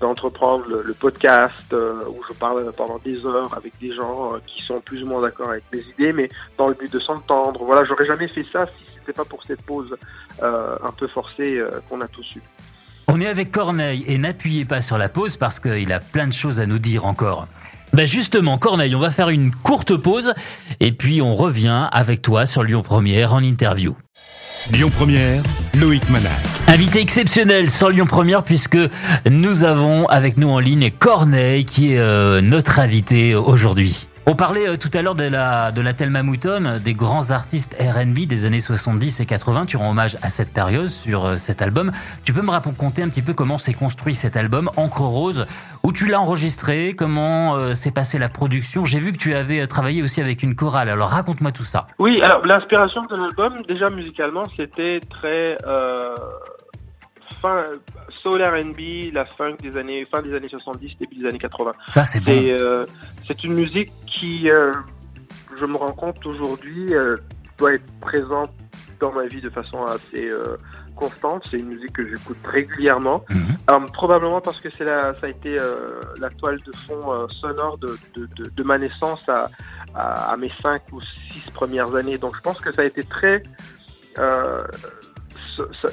d'entreprendre 0.01 0.65
le, 0.69 0.95
podcast 0.95 1.73
euh, 1.73 2.03
où 2.09 2.21
je 2.29 2.35
parle 2.35 2.73
pendant 2.77 2.99
des 2.99 3.25
heures 3.25 3.53
avec 3.57 3.79
des 3.81 3.95
gens 3.95 4.35
euh, 4.35 4.39
qui 4.47 4.63
sont 4.63 4.81
plus 4.81 5.03
ou 5.03 5.07
moins 5.07 5.23
d'accord 5.23 5.51
avec 5.51 5.65
mes 5.73 5.81
idées, 5.81 6.13
mais 6.13 6.29
dans 6.57 6.69
le 6.69 6.75
but 6.75 6.93
de 6.93 6.99
s'entendre. 6.99 7.65
Voilà, 7.65 7.85
j'aurais 7.85 8.07
jamais 8.07 8.29
fait 8.29 8.45
ça 8.45 8.67
si 8.67 8.95
c'était 8.99 9.13
pas 9.13 9.25
pour 9.25 9.43
cette 9.45 9.63
pause 9.63 9.97
euh, 10.43 10.77
un 10.83 10.93
peu 10.93 11.07
forcée 11.07 11.63
qu'on 11.89 12.01
a 12.01 12.09
tous 12.09 12.27
eue. 12.37 12.43
On 13.07 13.21
est 13.21 13.27
avec 13.27 13.53
Corneille 13.53 14.05
et 14.07 14.19
n'appuyez 14.19 14.65
pas 14.65 14.81
sur 14.81 14.99
la 14.99 15.09
pause 15.09 15.37
parce 15.37 15.61
qu'il 15.61 15.93
a 15.93 16.01
plein 16.01 16.27
de 16.27 16.33
choses 16.33 16.61
à 16.61 16.67
nous 16.67 16.79
dire 16.79 17.07
encore. 17.07 17.47
Ben 17.93 18.07
justement, 18.07 18.59
Corneille, 18.59 18.95
on 18.95 19.01
va 19.01 19.11
faire 19.11 19.31
une 19.31 19.55
courte 19.55 19.97
pause 19.97 20.35
et 20.81 20.93
puis 20.93 21.23
on 21.23 21.35
revient 21.35 21.89
avec 21.91 22.21
toi 22.21 22.45
sur 22.45 22.63
Lyon 22.63 22.83
Première 22.83 23.33
en 23.33 23.43
interview. 23.43 23.97
Lyon 24.73 24.91
Première, 24.91 25.43
Loïc 25.75 26.09
Manal. 26.11 26.58
Invité 26.69 27.01
exceptionnel 27.01 27.71
sur 27.71 27.89
Lyon 27.89 28.05
Première 28.05 28.43
puisque 28.43 28.77
nous 29.31 29.65
avons 29.65 30.07
avec 30.07 30.37
nous 30.37 30.51
en 30.51 30.59
ligne 30.59 30.91
Corneille 30.91 31.65
qui 31.65 31.95
est 31.95 31.99
euh, 31.99 32.43
notre 32.43 32.79
invité 32.79 33.35
aujourd'hui. 33.35 34.07
On 34.27 34.35
parlait 34.35 34.69
euh, 34.69 34.77
tout 34.77 34.91
à 34.93 35.01
l'heure 35.01 35.15
de 35.15 35.25
la, 35.25 35.73
de 35.73 35.81
la 35.81 35.95
Thelma 35.95 36.23
Mouton, 36.23 36.79
des 36.85 36.93
grands 36.93 37.31
artistes 37.31 37.75
R&B 37.81 38.27
des 38.27 38.45
années 38.45 38.61
70 38.61 39.19
et 39.21 39.25
80. 39.25 39.65
Tu 39.65 39.79
rends 39.79 39.93
hommage 39.93 40.19
à 40.21 40.29
cette 40.29 40.53
période 40.53 40.89
sur 40.89 41.25
euh, 41.25 41.37
cet 41.39 41.63
album. 41.63 41.91
Tu 42.25 42.35
peux 42.35 42.43
me 42.43 42.51
raconter 42.51 43.03
un 43.03 43.09
petit 43.09 43.23
peu 43.23 43.33
comment 43.33 43.57
s'est 43.57 43.73
construit 43.73 44.15
cet 44.15 44.37
album, 44.37 44.71
Encre 44.77 45.01
Rose, 45.01 45.47
où 45.83 45.93
tu 45.95 46.05
l'as 46.05 46.21
enregistré, 46.21 46.93
comment 46.95 47.73
s'est 47.73 47.93
passée 47.93 48.19
la 48.19 48.29
production? 48.29 48.85
J'ai 48.85 48.99
vu 48.99 49.13
que 49.13 49.17
tu 49.17 49.35
avais 49.35 49.67
travaillé 49.67 50.03
aussi 50.03 50.21
avec 50.21 50.43
une 50.43 50.55
chorale. 50.55 50.91
Alors 50.91 51.09
raconte-moi 51.09 51.51
tout 51.51 51.65
ça. 51.65 51.87
Oui, 51.99 52.21
alors 52.21 52.45
l'inspiration 52.45 53.07
de 53.07 53.17
l'album, 53.17 53.63
déjà 53.67 53.89
musicalement, 53.89 54.45
c'était 54.55 55.01
très 55.09 55.57
fin 57.41 57.65
soul 58.23 58.43
R&B, 58.43 59.13
la 59.13 59.25
funk 59.25 59.57
des 59.61 59.77
années 59.77 60.07
fin 60.11 60.23
des 60.23 60.35
années 60.35 60.49
70, 60.49 60.97
début 60.99 61.17
des 61.17 61.29
années 61.29 61.39
80. 61.39 61.73
Ça 61.89 62.05
c'est 62.05 62.21
bon. 62.21 62.33
Euh, 62.33 62.87
c'est 63.27 63.45
une 63.45 63.55
musique 63.55 63.91
qui, 64.07 64.51
euh, 64.51 64.73
je 65.59 65.67
me 65.67 65.77
rends 65.77 65.93
compte 65.93 66.25
aujourd'hui, 66.27 66.95
euh, 66.95 67.17
doit 67.57 67.75
être 67.75 68.01
présente 68.01 68.53
dans 69.01 69.13
ma 69.13 69.27
vie 69.27 69.41
de 69.41 69.51
façon 69.51 69.85
assez 69.85 70.31
constante. 70.97 71.45
C'est 71.51 71.59
une 71.59 71.69
musique 71.69 71.93
que 71.93 72.09
j'écoute 72.09 72.39
régulièrement, 72.45 73.25
mhm. 73.31 73.87
probablement 73.93 74.41
parce 74.41 74.61
que 74.61 74.69
c'est 74.73 74.85
la, 74.85 75.15
ça 75.21 75.27
a 75.27 75.29
été 75.29 75.57
la 76.21 76.31
toile 76.31 76.59
de 76.67 76.73
fond 76.87 77.29
sonore 77.29 77.79
de, 77.79 77.97
de, 78.17 78.63
ma 78.65 78.79
naissance 78.79 79.21
à, 79.29 79.49
à, 79.95 80.37
mes 80.37 80.51
cinq 80.61 80.83
ou 80.91 81.01
six 81.01 81.49
premières 81.53 81.95
années. 81.95 82.19
Donc 82.19 82.37
je 82.37 82.41
pense 82.41 82.61
que 82.61 82.73
ça 82.73 82.83
a 82.83 82.85
été 82.87 83.05
très 83.05 83.45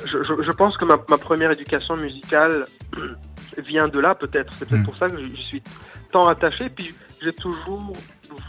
je, 0.05 0.51
pense 0.51 0.77
que 0.77 0.86
ma, 0.86 0.98
première 0.98 1.51
éducation 1.51 1.95
musicale 1.95 2.65
vient 3.57 3.88
de 3.88 4.00
là, 4.00 4.15
peut-être. 4.15 4.53
C'est 4.57 4.67
peut-être 4.67 4.81
hmm. 4.81 4.86
pour 4.86 4.95
ça 4.95 5.10
que 5.10 5.22
je, 5.22 5.36
suis 5.36 5.63
tant 6.12 6.27
attaché. 6.27 6.69
Puis 6.69 6.95
j'ai 7.22 7.34
toujours 7.34 7.93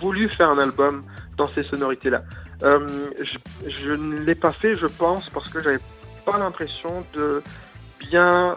voulu 0.00 0.28
faire 0.28 0.50
un 0.50 0.58
album 0.58 1.02
dans 1.36 1.46
ces 1.48 1.62
sonorités-là. 1.62 2.22
Euh, 2.62 3.10
je, 3.66 3.92
ne 3.92 4.20
l'ai 4.20 4.34
pas 4.34 4.52
fait, 4.52 4.74
je 4.74 4.86
pense, 4.86 5.28
parce 5.30 5.48
que 5.48 5.62
j'avais 5.62 5.80
pas 6.24 6.38
l'impression 6.38 7.04
de 7.14 7.42
bien 8.00 8.56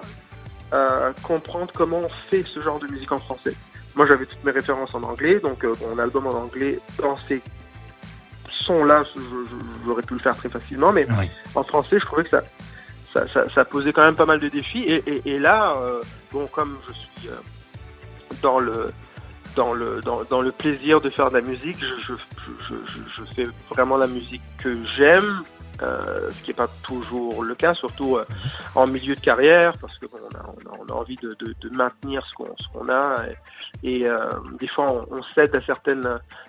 euh, 0.74 1.12
comprendre 1.24 1.72
comment 1.74 2.00
on 2.00 2.10
fait 2.30 2.44
ce 2.44 2.60
genre 2.60 2.80
de 2.80 2.88
musique 2.92 3.12
en 3.12 3.20
français. 3.20 3.56
Moi, 3.96 4.06
j'avais 4.08 4.26
toutes 4.26 4.44
mes 4.44 4.52
références 4.52 4.94
en 4.96 5.04
anglais, 5.04 5.40
donc 5.40 5.64
euh, 5.66 5.74
mon 5.82 6.00
album 6.00 6.28
en 6.28 6.34
anglais 6.34 6.80
dans 7.02 7.18
ces 7.28 7.42
là 8.84 9.04
j'aurais 9.86 10.02
pu 10.04 10.14
le 10.14 10.20
faire 10.20 10.36
très 10.36 10.50
facilement, 10.50 10.92
mais 10.92 11.08
en 11.56 11.64
français, 11.64 12.00
je 12.00 12.06
trouvais 12.06 12.24
que 12.24 12.30
ça, 12.30 13.24
ça, 13.54 13.66
posait 13.66 13.94
quand 13.94 14.04
même 14.04 14.16
pas 14.16 14.26
mal 14.26 14.40
de 14.40 14.50
défis. 14.50 14.86
Et, 15.26 15.40
là, 15.40 15.74
euh, 15.78 16.02
bon, 16.32 16.48
comme 16.48 16.78
je 16.88 16.94
suis 16.94 17.30
euh, 17.30 17.36
dans 18.42 18.60
le 18.60 18.88
dans 19.56 19.74
le 19.74 20.02
dans, 20.02 20.42
le 20.42 20.52
plaisir 20.52 21.02
de 21.02 21.10
faire 21.10 21.30
de 21.30 21.38
la 21.38 21.42
musique, 21.42 21.78
je, 21.80 22.14
je 22.14 23.24
fais 23.36 23.50
vraiment 23.70 23.98
la 23.98 24.08
musique 24.08 24.44
que 24.60 24.78
j'aime. 24.96 25.44
Euh, 25.82 26.30
ce 26.32 26.42
qui 26.42 26.50
n'est 26.50 26.56
pas 26.56 26.68
toujours 26.84 27.44
le 27.44 27.56
cas, 27.56 27.74
surtout 27.74 28.18
euh, 28.18 28.26
en 28.76 28.86
milieu 28.86 29.16
de 29.16 29.20
carrière, 29.20 29.78
parce 29.78 29.98
que 29.98 30.08
on, 30.12 30.94
a, 30.94 30.94
envie 30.94 31.16
de, 31.16 31.36
maintenir 31.72 32.26
ce 32.26 32.34
qu'on 32.34 32.90
a, 32.90 33.24
et, 33.84 34.06
euh, 34.06 34.30
des 34.60 34.68
fois 34.68 35.08
on, 35.10 35.22
cède 35.36 35.56
à 35.56 35.62
certaines, 35.62 36.06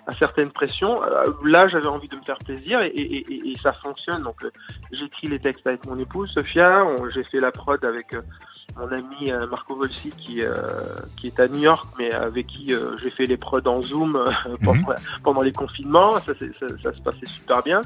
à 0.07 0.15
certaines 0.19 0.51
pressions. 0.51 1.01
là, 1.45 1.67
j'avais 1.69 1.87
envie 1.87 2.09
de 2.09 2.17
me 2.17 2.23
faire 2.23 2.39
plaisir, 2.39 2.81
et, 2.81 3.53
ça 3.63 3.73
fonctionne. 3.73 4.23
Donc, 4.23 4.45
j'écris 4.91 5.27
les 5.27 5.39
textes 5.39 5.65
avec 5.65 5.85
mon 5.85 5.97
épouse 5.97 6.29
Sophia, 6.31 6.85
j'ai 7.13 7.23
fait 7.23 7.39
la 7.39 7.51
prod 7.51 7.83
avec 7.85 8.15
mon 8.77 8.91
ami 8.91 9.31
Marco 9.49 9.75
Volsi 9.75 10.11
qui, 10.11 10.41
qui 11.17 11.27
est 11.27 11.39
à 11.39 11.47
New 11.47 11.59
York, 11.59 11.87
mais 11.97 12.11
avec 12.11 12.47
qui 12.47 12.73
j'ai 13.01 13.09
fait 13.09 13.27
les 13.27 13.37
prods 13.37 13.65
en 13.65 13.81
Zoom 13.81 14.11
mhm. 14.61 14.85
pendant, 15.23 15.41
les 15.41 15.53
confinements. 15.53 16.19
ça, 16.19 16.33
se 16.33 17.01
passait 17.01 17.25
super 17.25 17.63
bien. 17.63 17.81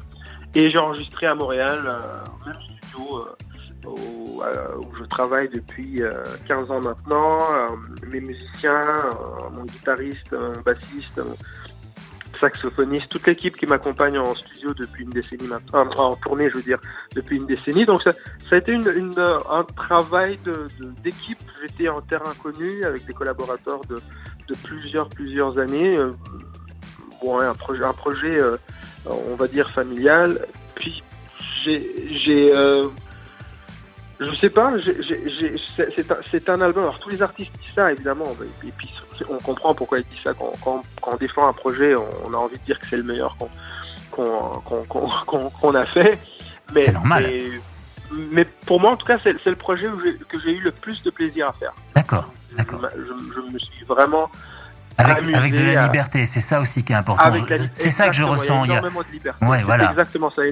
Et 0.55 0.69
j'ai 0.69 0.77
enregistré 0.77 1.27
à 1.27 1.35
Montréal, 1.35 1.81
euh, 1.85 2.45
même 2.45 2.55
studio 2.55 3.17
euh, 3.17 3.35
euh, 3.85 4.77
où, 4.77 4.95
je 4.97 5.03
travaille 5.03 5.49
depuis 5.49 6.01
15 6.47 6.71
ans 6.71 6.79
maintenant. 6.79 7.39
mes 8.07 8.21
musiciens, 8.21 8.81
mon 9.51 9.65
guitariste, 9.65 10.31
mon 10.31 10.61
bassiste, 10.61 11.21
saxophoniste, 12.39 13.09
toute 13.09 13.27
l'équipe 13.27 13.55
qui 13.55 13.65
m'accompagne 13.65 14.17
en 14.17 14.33
studio 14.33 14.73
depuis 14.73 15.03
une 15.03 15.09
décennie 15.09 15.47
maintenant, 15.47 16.11
en 16.11 16.15
tournée 16.15 16.49
je 16.49 16.55
veux 16.55 16.63
dire, 16.63 16.79
depuis 17.13 17.35
une 17.35 17.45
décennie. 17.45 17.85
Donc 17.85 18.01
ça, 18.01 18.13
a 18.51 18.55
été 18.55 18.73
un 18.73 19.63
travail 19.75 20.39
d'équipe. 21.03 21.39
J'étais 21.61 21.89
en 21.89 22.01
terrain 22.01 22.33
connu 22.41 22.85
avec 22.85 23.05
des 23.05 23.13
collaborateurs 23.13 23.81
de, 23.89 24.55
plusieurs, 24.63 25.09
plusieurs 25.09 25.59
années. 25.59 25.97
bon, 27.21 27.39
un 27.39 27.53
projet, 27.53 27.83
un 27.83 27.93
projet 27.93 28.39
on 29.05 29.35
va 29.35 29.47
dire 29.47 29.69
familial. 29.69 30.45
Puis 30.75 31.03
j'ai, 31.65 32.55
euh, 32.55 32.87
je 34.19 34.33
sais 34.35 34.49
pas, 34.49 34.73
c'est 36.29 36.49
un, 36.49 36.61
album. 36.61 36.83
Alors 36.83 36.99
tous 36.99 37.09
les 37.09 37.21
artistes 37.21 37.51
disent 37.61 37.75
ça 37.75 37.91
évidemment, 37.91 38.25
et 38.63 38.71
puis, 38.77 38.93
on 39.29 39.37
comprend 39.37 39.73
pourquoi 39.73 39.99
ils 39.99 40.05
disent 40.05 40.23
ça. 40.23 40.33
Quand, 40.33 40.81
on 41.07 41.15
défend 41.17 41.47
un 41.47 41.53
projet, 41.53 41.95
on, 41.95 42.33
a 42.33 42.37
envie 42.37 42.57
de 42.57 42.63
dire 42.63 42.79
que 42.79 42.87
c'est 42.87 42.97
le 42.97 43.03
meilleur 43.03 43.35
qu'on 44.11 45.75
a 45.75 45.85
fait. 45.85 46.19
Mais, 46.73 46.81
c'est 46.83 46.93
normal. 46.93 47.29
Mais, 48.31 48.45
pour 48.65 48.79
moi, 48.79 48.91
en 48.91 48.97
tout 48.97 49.05
cas, 49.05 49.17
c'est 49.19 49.33
le 49.45 49.55
projet 49.55 49.87
que 50.29 50.39
j'ai 50.39 50.51
eu 50.51 50.61
le 50.61 50.71
plus 50.71 51.01
de 51.03 51.09
plaisir 51.09 51.49
à 51.49 51.53
faire. 51.53 51.73
D'accord. 51.95 52.29
je, 52.57 53.51
me 53.51 53.59
suis 53.59 53.85
vraiment 53.85 54.29
avec, 54.97 55.53
de 55.53 55.73
la 55.73 55.85
liberté, 55.85 56.25
c'est 56.25 56.39
ça 56.39 56.59
aussi 56.59 56.83
qui 56.83 56.93
est 56.93 56.95
important. 56.95 57.31
C'est 57.73 57.89
ça 57.89 58.07
que 58.07 58.15
je 58.15 58.23
ressens. 58.23 58.65
Il 58.65 58.71
y 58.71 58.73
a 58.73 58.77
énormément 58.79 59.01
de 59.01 59.11
liberté. 59.11 59.45
Ouais, 59.45 59.63
voilà. 59.63 59.89
Exactement 59.89 60.29
ça. 60.29 60.43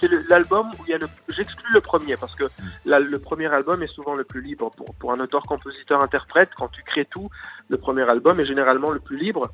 C'est 0.00 0.08
l'album 0.28 0.70
où 0.78 0.84
il 0.86 0.90
y 0.90 0.94
a 0.94 0.98
le... 0.98 1.08
j'exclus 1.28 1.72
le 1.72 1.80
premier 1.80 2.16
parce 2.16 2.34
que 2.34 2.44
le 2.84 3.18
premier 3.18 3.46
album 3.46 3.82
est 3.82 3.92
souvent 3.92 4.14
le 4.14 4.24
plus 4.24 4.42
libre 4.42 4.70
pour, 4.76 4.94
pour 4.94 5.12
un 5.12 5.20
auteur, 5.20 5.42
compositeur, 5.42 6.00
interprète. 6.00 6.50
Quand 6.56 6.68
tu 6.68 6.82
crées 6.82 7.06
tout, 7.06 7.30
le 7.68 7.78
premier 7.78 8.08
album 8.08 8.40
est 8.40 8.46
généralement 8.46 8.90
le 8.90 9.00
plus 9.00 9.18
libre. 9.18 9.50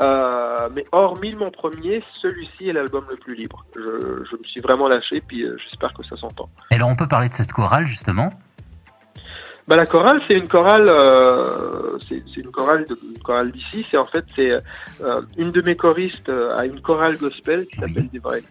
Euh, 0.00 0.68
mais 0.74 0.84
hormis 0.92 1.34
mon 1.34 1.50
premier, 1.50 2.04
celui-ci 2.22 2.68
est 2.68 2.72
l'album 2.72 3.04
le 3.10 3.16
plus 3.16 3.34
libre. 3.34 3.64
Je, 3.74 4.24
je, 4.30 4.36
me 4.36 4.44
suis 4.44 4.60
vraiment 4.60 4.86
lâché, 4.86 5.20
puis 5.20 5.42
euh, 5.42 5.56
j'espère 5.58 5.92
que 5.92 6.04
ça 6.04 6.16
s'entend. 6.16 6.48
Et 6.70 6.76
alors 6.76 6.88
on 6.88 6.94
peut 6.94 7.08
parler 7.08 7.28
de 7.28 7.34
cette 7.34 7.52
chorale 7.52 7.84
justement 7.84 8.32
bah, 9.68 9.76
la 9.76 9.84
chorale, 9.84 10.22
c'est 10.26 10.34
une 10.34 10.48
chorale, 10.48 10.88
euh, 10.88 11.98
c'est 12.08 12.36
une 12.36 12.50
chorale, 12.50 12.86
une 12.88 13.22
chorale 13.22 13.52
d'ici. 13.52 13.86
C'est 13.90 13.98
en 13.98 14.06
fait 14.06 14.24
c'est 14.34 14.50
euh, 14.50 15.20
une 15.36 15.52
de 15.52 15.60
mes 15.60 15.76
choristes 15.76 16.30
à 16.56 16.64
une 16.64 16.80
chorale 16.80 17.18
gospel 17.18 17.66
qui 17.66 17.76
s'appelle 17.76 18.08
Divine, 18.08 18.46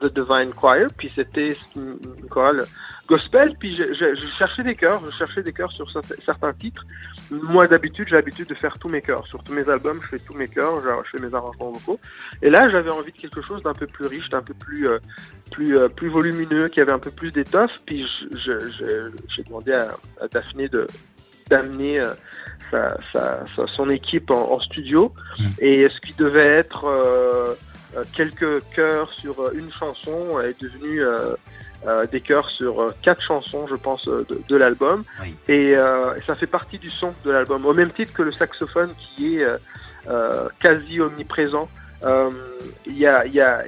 The 0.00 0.12
Divine 0.12 0.52
Choir. 0.52 0.88
Puis 0.96 1.10
c'était 1.14 1.56
une, 1.74 1.98
chorale 2.28 2.64
gospel. 3.06 3.56
Puis 3.58 3.74
je, 3.74 4.14
cherchais 4.36 4.62
des 4.62 4.74
chœurs, 4.74 5.02
je 5.10 5.16
cherchais 5.16 5.42
des 5.42 5.52
chœurs 5.52 5.72
sur 5.72 5.90
certains 6.24 6.52
titres. 6.52 6.84
Moi 7.30 7.66
d'habitude, 7.66 8.06
j'ai 8.08 8.14
l'habitude 8.14 8.48
de 8.48 8.54
faire 8.54 8.78
tous 8.78 8.88
mes 8.88 9.02
chœurs. 9.02 9.26
Sur 9.26 9.42
tous 9.42 9.52
mes 9.52 9.68
albums, 9.68 9.98
je 10.02 10.08
fais 10.08 10.18
tous 10.18 10.34
mes 10.34 10.48
chœurs, 10.48 10.82
je 11.04 11.10
fais 11.16 11.24
mes 11.24 11.34
arrangements 11.34 11.72
vocaux. 11.72 11.98
Et 12.42 12.50
là, 12.50 12.70
j'avais 12.70 12.90
envie 12.90 13.12
de 13.12 13.16
quelque 13.16 13.42
chose 13.42 13.62
d'un 13.62 13.74
peu 13.74 13.86
plus 13.86 14.06
riche, 14.06 14.28
d'un 14.28 14.42
peu 14.42 14.54
plus 14.54 14.88
euh, 14.88 14.98
plus, 15.50 15.76
euh, 15.76 15.88
plus 15.88 16.08
volumineux, 16.08 16.68
qui 16.68 16.80
avait 16.80 16.92
un 16.92 16.98
peu 16.98 17.10
plus 17.10 17.30
d'étoffe. 17.30 17.80
Puis 17.84 18.06
j'ai 18.34 19.42
demandé 19.44 19.72
à, 19.72 19.96
Daphné 20.30 20.68
de 20.68 20.86
d'amener 21.48 22.00
euh, 22.00 22.90
son 23.68 23.88
équipe 23.88 24.30
en, 24.30 24.58
studio. 24.60 25.12
Hmm. 25.38 25.44
Et 25.60 25.88
ce 25.88 26.00
qui 26.00 26.12
devait 26.14 26.44
être 26.44 26.86
quelques 28.14 28.62
chœurs 28.74 29.12
sur 29.12 29.52
une 29.52 29.72
chanson. 29.72 30.40
Est 30.40 30.60
devenu 30.60 31.02
des 32.10 32.20
chœurs 32.20 32.50
sur 32.50 32.92
quatre 33.02 33.22
chansons, 33.22 33.66
je 33.68 33.76
pense, 33.76 34.06
de, 34.06 34.56
l'album. 34.56 35.04
Et, 35.48 35.74
ça 36.26 36.34
fait 36.34 36.46
partie 36.46 36.78
du 36.78 36.90
son 36.90 37.14
de 37.24 37.30
l'album, 37.30 37.64
au 37.64 37.74
même 37.74 37.90
titre 37.90 38.12
que 38.12 38.22
le 38.22 38.32
saxophone 38.32 38.90
qui 38.98 39.40
est 39.40 39.46
quasi 40.60 41.00
omniprésent 41.00 41.68
euh, 42.04 42.30
il 42.86 42.98
y, 42.98 43.06
a, 43.06 43.64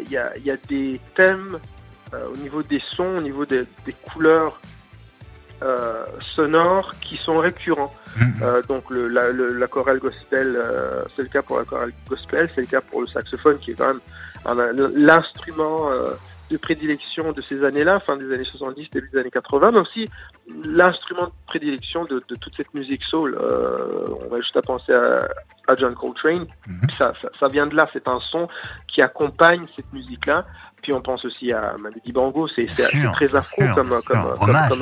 des 0.68 1.00
thèmes 1.14 1.58
euh, 2.12 2.28
au 2.32 2.36
niveau 2.36 2.62
des 2.62 2.80
sons, 2.80 3.18
au 3.18 3.20
niveau 3.20 3.46
des, 3.46 3.66
couleurs 4.12 4.60
euh, 5.62 6.04
sonores 6.34 6.94
qui 7.00 7.16
sont 7.16 7.38
récurrents. 7.38 7.92
Mm-hmm. 8.16 8.66
donc 8.66 8.84
la, 8.90 9.66
chorale 9.68 9.98
gospel, 9.98 10.60
c'est 11.14 11.22
le 11.22 11.28
cas 11.28 11.42
pour 11.42 11.58
la 11.58 11.64
chorale 11.64 11.92
gospel, 12.08 12.50
c'est 12.54 12.62
le 12.62 12.66
cas 12.66 12.80
pour 12.80 13.02
le 13.02 13.06
saxophone 13.06 13.58
qui 13.58 13.72
est 13.72 13.74
quand 13.74 13.94
même 13.94 14.90
l'instrument 14.96 15.90
de 16.50 16.56
prédilection 16.56 17.32
de 17.32 17.42
ces 17.42 17.64
années-là, 17.64 18.00
fin 18.00 18.16
des 18.16 18.32
années 18.32 18.44
70, 18.44 18.90
début 18.90 19.08
des 19.12 19.18
années 19.18 19.30
80, 19.30 19.72
mais 19.72 19.80
aussi 19.80 20.08
l'instrument 20.64 21.26
de 21.26 21.32
prédilection 21.46 22.04
de, 22.04 22.20
toute 22.20 22.54
cette 22.56 22.72
musique 22.74 23.02
soul. 23.04 23.36
Euh, 23.40 24.06
on 24.24 24.28
va 24.28 24.40
juste 24.40 24.56
à 24.56 24.62
penser 24.62 24.92
à, 24.92 25.28
John 25.76 25.94
Coltrane. 25.94 26.46
Mhm. 26.66 26.88
ça, 26.98 27.48
vient 27.48 27.66
de 27.66 27.76
là, 27.76 27.88
c'est 27.92 28.08
un 28.08 28.20
son 28.20 28.48
qui 28.86 29.02
accompagne 29.02 29.66
cette 29.76 29.92
musique-là 29.92 30.46
Puis 30.82 30.92
on 30.92 31.00
pense 31.02 31.24
aussi 31.24 31.52
à 31.52 31.74
Manu 31.78 31.96
Dibango, 32.04 32.48
c'est 32.48 32.66
très 32.66 33.34
afro 33.34 33.62
comme, 33.74 33.92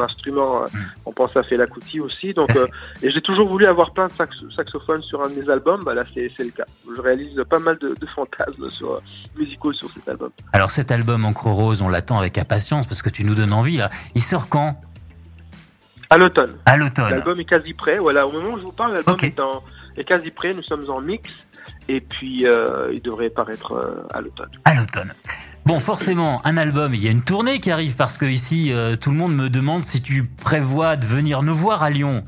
instrument. 0.01 0.63
Mm. 0.65 0.79
On 1.07 1.13
pense 1.13 1.37
à 1.37 1.43
Fela 1.43 1.67
Kuti 1.67 2.01
aussi. 2.01 2.35
Donc, 2.35 2.55
euh, 2.55 2.67
et 3.03 3.11
j'ai 3.11 3.23
toujours 3.23 3.49
voulu 3.49 3.67
avoir 3.67 3.93
plein 3.93 4.07
de 4.07 4.13
sax- 4.13 4.45
saxophones 4.55 5.03
sur 5.03 5.23
un 5.25 5.31
de 5.31 5.41
mes 5.41 5.51
albums. 5.51 5.83
Bah 5.85 5.95
là, 5.95 6.05
c'est 6.15 6.31
le 6.39 6.51
cas. 6.51 6.65
Je 6.95 7.01
réalise 7.01 7.43
pas 7.49 7.59
mal 7.59 7.79
de, 7.79 7.95
de 7.99 8.07
fantasmes 8.07 8.69
sur, 8.69 8.93
euh, 8.93 9.01
musicaux 9.37 9.73
sur 9.73 9.91
cet 9.91 10.09
album. 10.09 10.31
Alors 10.53 10.71
cet 10.71 10.91
album 10.91 11.25
Encre 11.25 11.47
Rose, 11.47 11.81
on 11.81 11.89
l'attend 11.89 12.19
avec 12.19 12.39
impatience 12.39 12.87
parce 12.87 13.03
que 13.03 13.11
tu 13.11 13.25
nous 13.25 13.35
donnes 13.35 13.53
envie. 13.53 13.79
Là. 13.79 13.91
Il 14.15 14.23
sort 14.23 14.49
quand? 14.49 14.81
À 16.11 16.19
l'automne. 16.19 16.57
À 16.67 16.77
l'automne. 16.77 17.11
L'album 17.11 17.41
est 17.41 17.45
quasi 17.47 17.75
prêt. 17.75 17.99
Voilà, 17.99 18.27
au 18.27 18.33
moment 18.33 18.51
où 18.51 18.59
je 18.59 18.63
vous 18.63 18.73
parle, 18.73 18.93
l'album 18.93 19.17
est, 19.23 19.35
est 19.97 20.05
quasi 20.05 20.31
prêt. 20.31 20.55
Nous 20.55 20.63
sommes 20.63 20.89
en 20.89 21.01
mix. 21.01 21.31
Et 21.89 22.01
puis, 22.01 22.47
euh, 22.47 22.91
il 22.93 23.01
devrait 23.01 23.31
paraître 23.31 23.73
euh, 23.73 24.07
à 24.13 24.21
l'automne. 24.21 24.51
À 24.65 24.75
l'automne. 24.75 25.13
Bon, 25.67 25.81
forcément, 25.81 26.41
un 26.45 26.57
album, 26.57 26.95
il 26.95 27.03
y 27.03 27.09
a 27.09 27.11
une 27.11 27.23
tournée 27.23 27.59
qui 27.59 27.73
arrive 27.73 27.97
parce 27.97 28.17
que 28.19 28.25
ici, 28.25 28.73
euh, 28.73 28.95
tout 28.95 29.11
le 29.11 29.17
monde 29.17 29.35
me 29.35 29.49
demande 29.51 29.85
si 29.85 30.01
tu 30.01 30.23
prévois 30.25 30.95
de 30.95 31.05
venir 31.05 31.43
nous 31.43 31.55
voir 31.57 31.83
à 31.83 31.91
Lyon. 31.91 32.23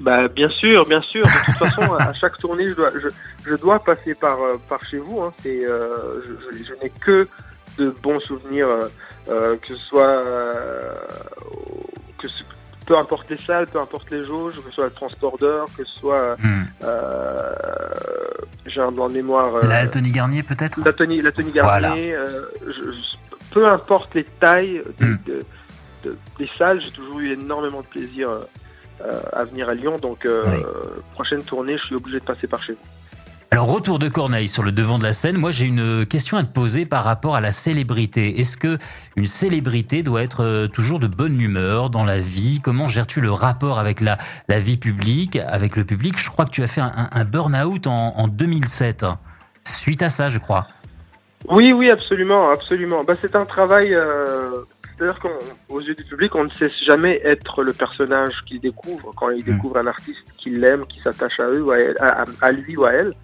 Bah, 0.00 0.26
bien 0.26 0.50
sûr, 0.50 0.84
bien 0.86 1.00
sûr. 1.00 1.24
De 1.24 1.44
toute 1.46 1.54
façon, 1.56 1.94
à 1.94 2.12
chaque 2.12 2.36
tournée, 2.38 2.66
je 2.68 2.74
dois, 2.74 2.90
je, 3.00 3.08
je 3.48 3.54
dois 3.54 3.78
passer 3.78 4.14
par, 4.16 4.40
euh, 4.42 4.56
par 4.68 4.84
chez 4.84 4.98
vous. 4.98 5.20
Hein. 5.22 5.32
C'est, 5.42 5.64
euh, 5.64 6.20
je, 6.52 6.72
n'ai 6.82 6.90
que 6.90 7.28
de 7.78 7.94
bons 8.02 8.18
souvenirs, 8.20 8.66
euh, 9.28 9.56
que 9.58 9.68
ce 9.68 9.76
soit, 9.76 10.22
que 12.18 12.26
ce- 12.28 12.42
peu 12.84 12.98
importe 12.98 13.30
les 13.30 13.38
salles, 13.38 13.66
peu 13.68 13.80
importe 13.80 14.10
les 14.10 14.24
jauges, 14.24 14.56
que 14.56 14.68
ce 14.70 14.74
soit 14.74 14.84
le 14.86 14.90
transport 14.92 15.38
d'heures, 15.38 15.66
que 15.76 15.84
ce 15.84 15.98
soit, 16.00 16.36
Hmm. 16.42 16.64
euh, 16.82 17.52
j'ai 18.66 18.80
un 18.80 18.90
blanc 18.92 19.08
de 19.08 19.14
mémoire. 19.14 19.54
euh, 19.56 19.66
La 19.66 19.86
Tony 19.88 20.10
Garnier 20.10 20.42
peut-être 20.42 20.76
la 21.22 21.32
Voilà. 21.62 21.88
Garnier, 21.88 22.14
euh, 22.14 22.42
je- 22.66 22.92
je- 22.92 23.36
peu 23.52 23.66
importe 23.66 24.14
les 24.14 24.24
tailles 24.24 24.82
des, 24.98 25.06
Mm. 25.06 25.18
de- 25.26 25.44
de- 26.04 26.18
des 26.38 26.50
salles, 26.58 26.80
j'ai 26.82 26.90
toujours 26.90 27.20
eu 27.20 27.30
énormément 27.32 27.80
de 27.80 27.86
plaisir 27.86 28.28
euh, 28.28 29.20
à 29.32 29.44
venir 29.44 29.68
à 29.68 29.74
Lyon. 29.74 29.98
Donc, 30.00 30.26
Oui. 30.26 30.62
prochaine 31.12 31.42
tournée, 31.42 31.76
je 31.76 31.84
suis 31.84 31.94
obligé 31.94 32.18
de 32.18 32.24
passer 32.24 32.46
par 32.46 32.62
chez 32.62 32.72
vous. 32.72 32.78
Alors, 33.56 33.68
retour 33.72 33.98
de 33.98 34.10
Corneille 34.10 34.48
sur 34.48 34.62
le 34.62 34.70
devant 34.70 34.98
de 34.98 35.02
la 35.04 35.14
scène. 35.14 35.38
Moi, 35.38 35.50
j'ai 35.50 35.64
une 35.64 36.04
question 36.04 36.36
à 36.36 36.42
te 36.42 36.52
poser 36.52 36.84
par 36.84 37.04
rapport 37.04 37.36
à 37.36 37.40
la 37.40 37.52
célébrité. 37.52 38.38
Est-ce 38.38 38.58
que 38.58 38.76
une 39.16 39.24
célébrité 39.26 40.02
doit 40.02 40.22
être 40.22 40.44
euh, 40.44 40.66
toujours 40.66 40.98
de 41.00 41.06
bonne 41.06 41.40
humeur 41.40 41.88
dans 41.88 42.04
la 42.04 42.20
vie? 42.20 42.60
Comment 42.62 42.86
gères-tu 42.86 43.22
le 43.22 43.30
rapport 43.30 43.78
avec 43.78 44.02
la, 44.02 44.18
la 44.48 44.58
vie 44.58 44.76
publique, 44.76 45.36
avec 45.36 45.74
le 45.76 45.84
public? 45.86 46.18
Je 46.20 46.28
crois 46.28 46.44
que 46.44 46.50
tu 46.50 46.62
as 46.62 46.66
fait 46.66 46.82
un, 46.82 47.24
burn-out 47.24 47.86
en, 47.86 48.12
en 48.18 48.28
2007. 48.28 49.06
Suite 49.64 50.02
à 50.02 50.10
ça, 50.10 50.28
je 50.28 50.36
crois. 50.38 50.66
Oui, 51.48 51.72
oui, 51.72 51.88
absolument, 51.90 52.50
absolument. 52.50 53.04
Bah, 53.04 53.14
c'est 53.22 53.36
un 53.36 53.46
travail. 53.46 53.94
euh, 53.94 54.50
C'est-à-dire 54.98 55.18
qu'aux 55.18 55.80
yeux 55.80 55.94
du 55.94 56.04
public, 56.04 56.34
on 56.34 56.44
ne 56.44 56.50
sait 56.50 56.70
jamais 56.84 57.22
être 57.24 57.62
le 57.62 57.72
personnage 57.72 58.34
qu'il 58.46 58.60
découvre 58.60 59.12
quand 59.16 59.30
il 59.30 59.38
Mm. 59.46 59.54
découvre 59.54 59.78
un 59.78 59.86
artiste 59.86 60.18
qu'il 60.36 60.62
aime, 60.62 60.84
qui 60.86 61.00
s'attache 61.00 61.40
à 61.40 61.44
eux, 61.48 61.62
ou 61.62 61.70
à, 61.70 61.78
elle- 61.78 61.96
à- 62.00 62.24
à 62.42 62.52
lui 62.52 62.76
ou 62.76 62.84
à 62.84 62.92
elle. 62.92 63.14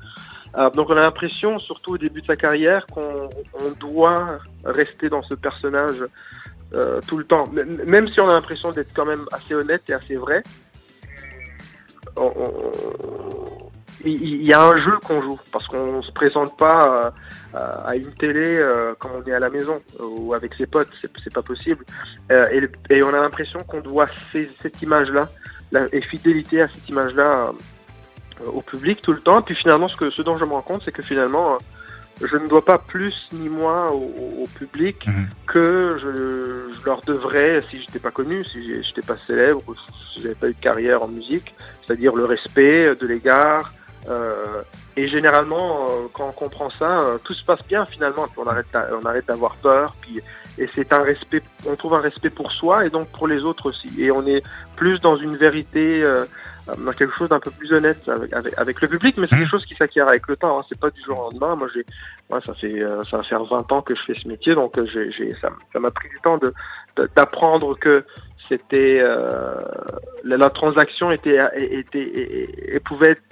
Euh, 0.57 0.71
donc 0.71 0.91
on 0.91 0.97
a 0.97 1.01
l'impression, 1.01 1.59
surtout 1.59 1.93
au 1.95 1.99
début 1.99 2.21
de 2.21 2.27
sa 2.27 2.37
carrière, 2.37 2.87
qu'on 2.87 3.29
on 3.55 3.71
doit 3.81 4.39
rester 4.65 5.09
dans 5.09 5.23
ce 5.23 5.35
personnage 5.35 6.05
euh, 6.75 7.01
tout 7.07 7.17
le 7.17 7.25
temps. 7.25 7.47
Même 7.87 8.09
si 8.09 8.21
on 8.21 8.29
a 8.29 8.33
l'impression 8.33 8.73
d'être 8.73 8.93
quand 8.95 9.07
même 9.07 9.25
assez 9.33 9.55
honnête 9.55 9.83
et 9.89 9.95
assez 9.95 10.17
vrai, 10.17 10.43
il 14.05 14.45
y 14.45 14.53
a 14.53 14.63
un 14.63 14.79
jeu 14.79 14.99
qu'on 15.07 15.23
joue 15.23 15.41
parce 15.53 15.67
qu'on 15.67 15.99
ne 15.99 16.03
se 16.03 16.13
présente 16.13 16.57
pas 16.59 17.13
euh, 17.55 17.75
à 17.87 17.97
une 17.97 18.13
télé 18.15 18.61
quand 18.99 19.11
on 19.15 19.23
est 19.25 19.33
à 19.33 19.39
la 19.39 19.49
maison 19.49 19.81
ou 20.01 20.35
avec 20.35 20.55
ses 20.55 20.67
potes, 20.67 20.91
c'est 21.01 21.33
pas 21.33 21.43
possible. 21.43 21.85
Et, 22.31 23.03
on 23.03 23.09
a 23.09 23.21
l'impression 23.21 23.61
qu'on 23.61 23.81
doit 23.81 24.09
cette 24.33 24.83
image-là 24.83 25.29
et 25.93 26.03
fidélité 26.03 26.61
à 26.61 26.69
cette 26.69 26.87
image-là 26.89 27.53
au 28.47 28.61
public 28.61 29.01
tout 29.01 29.13
le 29.13 29.21
temps. 29.21 29.43
Puis 29.43 29.55
finalement, 29.55 29.89
ce, 29.89 29.97
que, 29.97 30.11
ce 30.11 30.23
dont 30.23 30.39
je 30.39 30.45
me 30.45 30.51
rends 30.53 30.63
compte, 30.63 30.83
c'est 30.85 30.93
que 30.93 31.03
finalement, 31.03 31.55
euh, 31.55 32.27
je 32.27 32.37
ne 32.37 32.47
dois 32.47 32.65
pas 32.65 32.79
plus 32.79 33.29
ni 33.33 33.49
moins 33.49 33.89
au, 33.89 34.47
public 34.59 35.07
Mhm. 35.07 35.27
que 35.47 35.99
je, 36.01 36.73
je 36.79 36.85
leur 36.85 37.01
devrais 37.03 37.63
si 37.71 37.81
j'étais 37.81 37.99
pas 37.99 38.11
connu, 38.11 38.45
si 38.45 38.83
j'étais 38.85 39.03
pas 39.03 39.17
célèbre, 39.27 39.61
ou 39.67 39.75
si 39.75 40.23
j'avais 40.23 40.35
pas 40.35 40.49
eu 40.49 40.55
de 40.55 40.61
carrière 40.61 41.03
en 41.03 41.09
musique, 41.09 41.55
c'est-à-dire 41.85 42.15
le 42.15 42.25
respect 42.25 42.95
de 42.95 43.07
l'égard. 43.07 43.73
euh, 44.09 44.63
et 44.97 45.09
généralement, 45.09 45.87
euh, 45.89 46.09
quand 46.13 46.29
on 46.29 46.33
comprend 46.33 46.69
ça, 46.71 47.03
tout 47.25 47.33
se 47.33 47.45
passe 47.45 47.65
bien 47.67 47.87
finalement. 47.87 48.27
Puis 48.29 48.41
on 48.45 48.47
arrête, 48.47 48.67
on 49.01 49.07
arrête 49.07 49.27
d'avoir 49.27 49.55
peur. 49.57 49.95
Puis 50.03 50.21
et 50.59 50.69
c'est 50.75 50.93
un 50.93 51.03
respect. 51.03 51.43
On 51.67 51.77
trouve 51.77 51.95
un 51.95 52.01
respect 52.01 52.31
pour 52.31 52.53
soi 52.53 52.85
et 52.87 52.91
donc 52.91 53.09
pour 53.09 53.27
les 53.29 53.41
autres 53.41 53.67
aussi. 53.71 53.89
Et 53.99 54.11
on 54.11 54.27
est 54.27 54.43
plus 54.77 54.99
dans 55.01 55.17
une 55.17 55.37
vérité, 55.37 56.03
euh, 56.03 56.25
dans 56.79 56.93
quelque 56.93 57.15
chose 57.17 57.29
d'un 57.29 57.41
peu 57.41 57.51
plus 57.51 57.73
honnête 57.73 58.07
avec, 58.09 58.33
avec, 58.33 58.55
avec 58.59 58.81
le 58.83 58.89
public. 58.89 59.17
Mais 59.19 59.27
c'est 59.29 59.37
quelque 59.37 59.51
chose 59.51 59.65
qui 59.67 59.75
s'acquiert 59.75 60.09
avec 60.09 60.27
le 60.29 60.37
temps. 60.37 60.59
Hein. 60.59 60.65
C'est 60.69 60.79
pas 60.79 60.91
du 60.91 61.01
jour 61.03 61.19
au 61.19 61.23
lendemain. 61.31 61.57
Moi, 61.57 61.69
j'ai, 61.75 61.85
moi, 62.31 62.41
ça 62.45 62.55
fait, 62.55 62.83
euh, 62.83 63.03
ça 63.11 63.17
va 63.19 63.23
faire 63.23 63.45
20 63.45 63.73
ans 63.73 63.83
que 63.83 63.95
je 63.95 64.03
fais 64.03 64.15
ce 64.15 64.29
métier, 64.29 64.55
donc 64.55 64.77
euh, 64.79 64.87
j'ai, 64.93 65.11
j'ai, 65.13 65.35
ça, 65.41 65.51
m'a 65.79 65.91
pris 65.91 66.09
du 66.09 66.19
temps 66.23 66.39
de, 66.39 66.53
d'apprendre 67.17 67.79
que 67.79 68.05
c'était 68.49 69.01
euh, 69.03 69.55
la, 70.25 70.37
la 70.37 70.51
transaction 70.51 71.11
était, 71.11 71.39
était 71.57 71.99
et, 72.03 72.43
et- 72.43 72.77
et 72.77 72.81
pouvait 72.81 73.13
être 73.13 73.23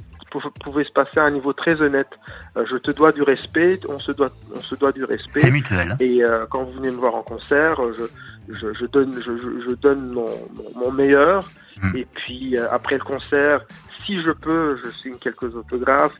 pouvait 0.62 0.84
se 0.84 0.92
passer 0.92 1.18
à 1.18 1.24
un 1.24 1.30
niveau 1.30 1.52
très 1.52 1.80
honnête. 1.82 2.08
Euh, 2.56 2.64
je 2.70 2.76
te 2.76 2.90
dois 2.90 3.12
du 3.12 3.22
respect, 3.22 3.80
on 3.88 3.98
se 3.98 4.12
doit, 4.12 4.30
on 4.54 4.60
se 4.60 4.74
doit 4.74 4.92
du 4.92 5.04
respect. 5.04 5.40
C'est 5.40 5.50
mutuel. 5.50 5.96
Et 6.00 6.22
euh, 6.24 6.46
quand 6.50 6.64
vous 6.64 6.72
venez 6.72 6.90
me 6.90 6.96
voir 6.96 7.14
en 7.14 7.22
concert, 7.22 7.82
euh, 7.82 7.96
je, 8.48 8.54
je, 8.54 8.74
je 8.74 8.86
donne, 8.86 9.14
je, 9.20 9.74
donne 9.74 10.10
mon, 10.12 10.24
mon- 10.24 10.80
mon 10.86 10.92
meilleur. 10.92 11.48
Mm. 11.82 11.96
Et 11.96 12.06
puis 12.14 12.56
euh, 12.56 12.66
après 12.70 12.96
le 12.98 13.04
concert, 13.04 13.64
si 14.06 14.22
je 14.22 14.30
peux, 14.32 14.78
je 14.84 14.90
signe 14.90 15.16
quelques 15.20 15.54
autographes. 15.54 16.14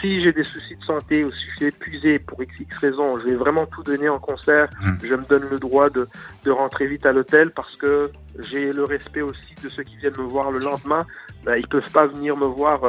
Si 0.00 0.22
j'ai 0.22 0.32
des 0.32 0.42
soucis 0.42 0.76
de 0.76 0.84
santé 0.84 1.24
ou 1.24 1.32
si 1.32 1.40
je 1.50 1.56
suis 1.56 1.66
épuisé 1.66 2.18
pour 2.18 2.42
x, 2.42 2.54
x 2.60 2.78
raison, 2.78 3.18
je 3.18 3.24
vais 3.30 3.34
vraiment 3.34 3.66
tout 3.66 3.82
donner 3.82 4.08
en 4.08 4.18
concert. 4.18 4.68
Mm. 4.82 4.92
Je 5.02 5.14
me 5.14 5.24
donne 5.24 5.44
le 5.50 5.58
droit 5.58 5.88
de, 5.90 6.06
de 6.44 6.50
rentrer 6.50 6.86
vite 6.86 7.06
à 7.06 7.12
l'hôtel 7.12 7.50
parce 7.50 7.76
que 7.76 8.10
j'ai 8.40 8.72
le 8.72 8.84
respect 8.84 9.22
aussi 9.22 9.54
de 9.64 9.68
ceux 9.70 9.82
qui 9.82 9.96
viennent 9.96 10.16
me 10.18 10.22
voir 10.28 10.50
le 10.50 10.58
lendemain. 10.60 11.06
Ben, 11.44 11.56
ils 11.56 11.66
peuvent 11.66 11.90
pas 11.90 12.06
venir 12.06 12.36
me 12.36 12.44
voir. 12.46 12.80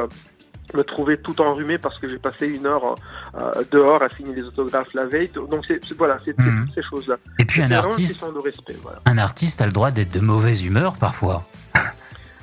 Me 0.74 0.84
trouver 0.84 1.18
tout 1.18 1.42
enrhumé 1.42 1.78
parce 1.78 2.00
que 2.00 2.10
j'ai 2.10 2.18
passé 2.20 2.48
une 2.48 2.66
heure 2.66 2.96
euh, 3.36 3.52
dehors 3.72 4.02
à 4.02 4.10
signer 4.10 4.34
les 4.36 4.44
autographes 4.44 4.94
la 4.94 5.06
veille. 5.06 5.30
Donc 5.50 5.66
c'est 5.68 5.80
voilà, 5.98 6.18
c'est 6.26 6.36
c'est 6.38 6.46
Mhm. 6.46 6.66
toutes 6.66 6.76
ces 6.76 6.84
choses-là. 6.84 7.16
Et 7.40 7.46
puis 7.46 7.62
un 7.62 7.72
artiste, 7.72 8.14
question 8.20 8.32
de 8.32 8.40
respect. 8.40 8.76
Voilà. 8.82 9.00
un 9.06 9.18
artiste 9.18 9.62
a 9.62 9.66
le 9.66 9.72
droit 9.74 9.92
d'être 9.92 10.14
de 10.14 10.20
mauvaise 10.22 10.64
humeur 10.64 10.96
parfois. 10.96 11.44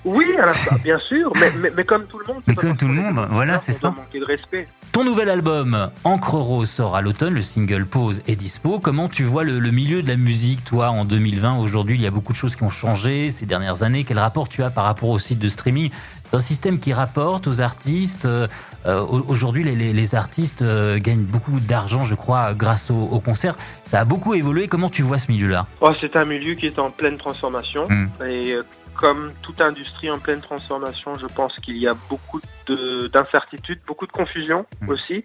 Oui, 0.04 0.26
fois, 0.54 0.78
bien 0.85 0.98
sûr, 1.00 1.33
mais, 1.38 1.50
mais, 1.59 1.72
mais 1.76 1.85
comme 1.85 2.04
tout 2.07 2.18
le 2.20 2.26
monde. 2.33 2.42
Mais 2.46 2.54
comme 2.54 2.76
tout 2.76 2.87
le 2.87 2.94
monde, 2.94 3.26
voilà, 3.31 3.59
c'est 3.59 3.72
ça. 3.72 3.90
manquer 3.90 4.20
de 4.20 4.24
respect. 4.24 4.68
Ton 4.92 5.04
nouvel 5.04 5.28
album, 5.28 5.90
Encre 6.04 6.35
Rose, 6.35 6.70
sort 6.70 6.96
à 6.96 7.02
l'automne, 7.02 7.35
le 7.35 7.42
single 7.42 7.85
Pause 7.85 8.22
est 8.26 8.37
dispo. 8.37 8.78
Comment 8.78 9.09
tu 9.09 9.24
vois 9.24 9.44
le, 9.44 9.59
le 9.59 9.70
milieu 9.70 10.02
de 10.02 10.09
la 10.09 10.16
musique, 10.16 10.64
toi, 10.64 10.88
en 10.90 11.04
2020 11.04 11.59
Aujourd'hui, 11.59 11.96
il 11.96 12.00
y 12.02 12.07
a 12.07 12.11
beaucoup 12.11 12.33
de 12.33 12.38
choses 12.38 12.57
qui 12.57 12.62
ont 12.62 12.70
changé 12.70 13.28
ces 13.28 13.44
dernières 13.44 13.83
années. 13.83 14.04
Quel 14.04 14.18
rapport 14.18 14.48
tu 14.48 14.62
as 14.62 14.70
par 14.70 14.85
rapport 14.85 15.11
au 15.11 15.18
site 15.18 15.40
de 15.40 15.48
streaming? 15.48 15.90
Un 16.32 16.38
système 16.38 16.78
qui 16.78 16.92
rapporte 16.92 17.46
aux 17.46 17.60
artistes. 17.60 18.26
Euh, 18.26 18.46
euh, 18.86 19.00
Aujourd'hui, 19.02 19.64
les, 19.64 19.74
les- 19.74 19.92
les 19.94 20.14
artistes 20.14 20.60
euh, 20.62 20.98
gagnent 20.98 21.24
beaucoup 21.24 21.58
d'argent, 21.60 22.04
je 22.04 22.14
crois, 22.14 22.52
grâce 22.54 22.90
aux 22.90 23.08
au 23.10 23.20
concerts. 23.20 23.54
Ça 23.84 24.00
a 24.00 24.04
beaucoup 24.04 24.34
évolué. 24.34 24.68
Comment 24.68 24.90
tu 24.90 25.02
vois 25.02 25.18
ce 25.18 25.30
milieu-là? 25.32 25.66
Oh, 25.80 25.92
c'est 26.00 26.16
un 26.16 26.24
milieu 26.26 26.54
qui 26.54 26.66
est 26.66 26.78
en 26.78 26.90
pleine 26.90 27.16
transformation. 27.16 27.84
Mm. 27.88 28.08
Et 28.28 28.56
comme 28.94 29.30
toute 29.42 29.60
industrie 29.60 30.10
en 30.10 30.18
pleine 30.18 30.40
transformation, 30.40 31.14
je 31.18 31.26
pense 31.26 31.54
qu'il 31.60 31.76
y 31.78 31.86
a 31.88 31.94
beaucoup 32.10 32.40
de- 32.66 33.08
d'incertitudes, 33.08 33.80
beaucoup 33.86 34.06
de 34.06 34.12
confusion 34.12 34.66
Mm. 34.82 34.88
aussi. 34.90 35.24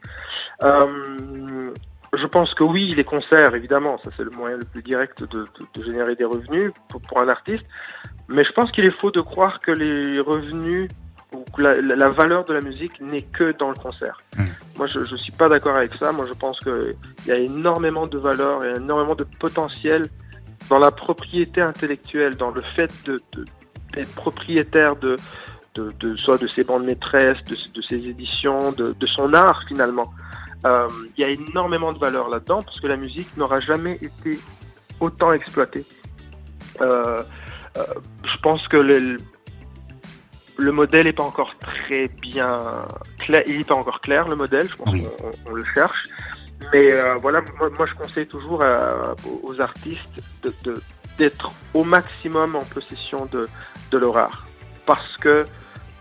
Euh, 0.63 1.71
je 2.15 2.25
pense 2.27 2.53
que 2.53 2.63
oui, 2.63 2.93
les 2.95 3.03
concerts, 3.03 3.55
évidemment, 3.55 3.97
ça 4.03 4.09
c'est 4.15 4.23
le 4.23 4.29
moyen 4.31 4.57
le 4.57 4.65
plus 4.65 4.83
direct 4.83 5.21
de, 5.23 5.27
de- 5.27 5.47
de 5.73 5.83
générer 5.83 6.15
des 6.15 6.25
revenus 6.25 6.71
pour, 6.89 7.01
pour 7.01 7.19
un 7.19 7.27
artiste. 7.29 7.63
Mais 8.27 8.43
je 8.43 8.51
pense 8.51 8.71
qu'il 8.71 8.85
est 8.85 8.91
faux 8.99 9.11
de 9.11 9.19
croire 9.21 9.59
que 9.61 9.71
les 9.71 10.19
revenus 10.19 10.89
ou 11.33 11.43
que 11.55 11.61
la, 11.61 11.81
la- 11.81 11.95
la 11.95 12.09
valeur 12.09 12.45
de 12.45 12.53
la 12.53 12.61
musique 12.61 12.99
n'est 13.01 13.23
que 13.23 13.51
dans 13.53 13.69
le 13.69 13.75
concert. 13.75 14.21
Mm. 14.37 14.43
Moi, 14.77 14.87
je 14.87 14.99
ne 14.99 15.05
suis 15.17 15.31
pas 15.31 15.49
d'accord 15.49 15.75
avec 15.75 15.93
ça. 15.95 16.11
Moi, 16.11 16.25
je 16.27 16.33
pense 16.33 16.59
qu'il 16.59 16.95
y 17.27 17.31
a 17.31 17.37
énormément 17.37 18.05
de 18.07 18.17
valeur 18.17 18.63
et 18.63 18.75
énormément 18.75 19.15
de 19.15 19.25
potentiel 19.39 20.05
dans 20.69 20.79
la 20.79 20.91
propriété 20.91 21.61
intellectuelle, 21.61 22.35
dans 22.37 22.51
le 22.51 22.61
fait 22.75 22.91
de- 23.05 23.19
d'être 23.93 24.13
propriétaire 24.15 24.95
de, 24.95 25.15
de, 25.75 25.91
de- 25.99 26.15
soit 26.17 26.37
de 26.37 26.47
ses 26.47 26.63
bandes 26.63 26.85
maîtresses, 26.85 27.43
de, 27.45 27.55
de 27.73 27.81
ses 27.81 28.07
éditions, 28.09 28.71
de, 28.71 28.91
de 28.91 29.05
son 29.07 29.33
art 29.33 29.63
finalement. 29.67 30.13
Euh, 30.65 30.87
Il 31.17 31.21
y 31.21 31.23
a 31.25 31.29
énormément 31.29 31.91
de 31.93 31.99
valeur 31.99 32.29
là-dedans 32.29 32.61
parce 32.61 32.79
que 32.79 32.87
la 32.87 32.95
musique 32.97 33.35
n'aura 33.37 33.59
jamais 33.59 33.95
été 34.01 34.39
autant 34.99 35.33
exploitée. 35.33 35.85
Euh, 36.81 37.21
euh, 37.77 37.83
je 38.25 38.37
pense 38.37 38.67
que 38.67 38.77
le, 38.77 39.17
le 40.57 40.71
modèle 40.71 41.05
n'est 41.05 41.13
pas 41.13 41.23
encore 41.23 41.55
très 41.59 42.07
bien 42.07 42.61
clair, 43.19 43.43
il 43.47 43.57
n'est 43.57 43.63
pas 43.63 43.75
encore 43.75 44.01
clair 44.01 44.27
le 44.27 44.35
modèle, 44.35 44.69
je 44.69 44.75
pense 44.75 44.91
Oui. 44.93 45.03
qu'on 45.19 45.31
on 45.51 45.53
le 45.55 45.65
cherche, 45.73 46.07
Mais 46.71 46.91
euh, 46.93 47.15
voilà, 47.15 47.41
moi, 47.59 47.69
moi, 47.77 47.85
je 47.85 47.93
conseille 47.95 48.27
toujours 48.27 48.63
aux 49.43 49.61
artistes 49.61 50.15
de- 50.43 50.53
de- 50.63 50.81
d'être 51.17 51.51
au 51.73 51.83
maximum 51.83 52.55
en 52.55 52.63
possession 52.63 53.25
de, 53.31 53.47
de 53.91 53.97
leur 53.97 54.17
art. 54.17 54.45
Parce 54.85 55.17
que 55.17 55.45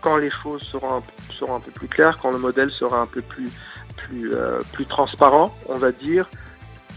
quand 0.01 0.17
les 0.17 0.31
choses 0.31 0.63
seront 0.63 0.97
un, 0.97 1.03
seront 1.37 1.55
un 1.57 1.59
peu 1.59 1.71
plus 1.71 1.87
claires, 1.87 2.17
quand 2.21 2.31
le 2.31 2.39
modèle 2.39 2.71
sera 2.71 2.99
un 2.99 3.05
peu 3.05 3.21
plus, 3.21 3.49
plus, 4.03 4.33
euh, 4.33 4.59
plus 4.73 4.85
transparent, 4.85 5.55
on 5.67 5.77
va 5.77 5.91
dire, 5.91 6.29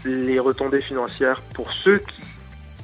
les 0.05 0.39
retombées 0.39 0.81
financières 0.81 1.41
pour 1.55 1.71
ceux 1.73 1.99
qui, 1.99 2.21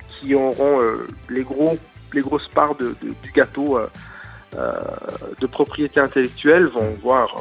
qui 0.10 0.36
auront 0.36 0.82
euh, 0.82 1.08
les, 1.30 1.44
gros, 1.44 1.78
les 2.14 2.22
grosses 2.22 2.48
parts 2.48 2.76
de- 2.76 2.96
du 3.02 3.32
gâteau 3.32 3.78
euh, 3.78 3.88
de 5.40 5.48
propriété 5.48 6.00
intellectuelle 6.00 6.66
vont 6.66 6.92
voir, 7.02 7.36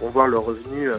vont 0.00 0.08
voir 0.10 0.28
leur 0.28 0.44
revenu 0.44 0.90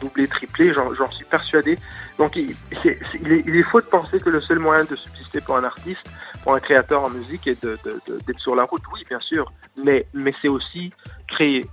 doubler, 0.00 0.26
tripler, 0.28 0.72
j'en 0.72 1.10
suis 1.12 1.26
persuadé. 1.26 1.78
Donc 2.18 2.36
il, 2.36 2.54
est, 2.84 3.62
faux 3.62 3.80
de 3.82 3.86
penser 3.86 4.18
que 4.18 4.30
le 4.30 4.40
seul 4.40 4.58
moyen 4.58 4.84
de 4.84 4.96
subsister 4.96 5.40
pour 5.42 5.56
un 5.56 5.64
artiste, 5.64 6.04
pour 6.42 6.54
un 6.54 6.60
créateur 6.60 7.04
en 7.04 7.10
musique, 7.10 7.46
est 7.46 7.66
d'être 8.26 8.40
sur 8.40 8.54
la 8.56 8.64
route. 8.64 8.82
Oui, 8.94 9.04
bien 9.08 9.20
sûr, 9.20 9.52
mais, 9.76 10.06
mais 10.14 10.32
c'est 10.40 10.48
aussi 10.48 10.92
créer. 11.28 11.66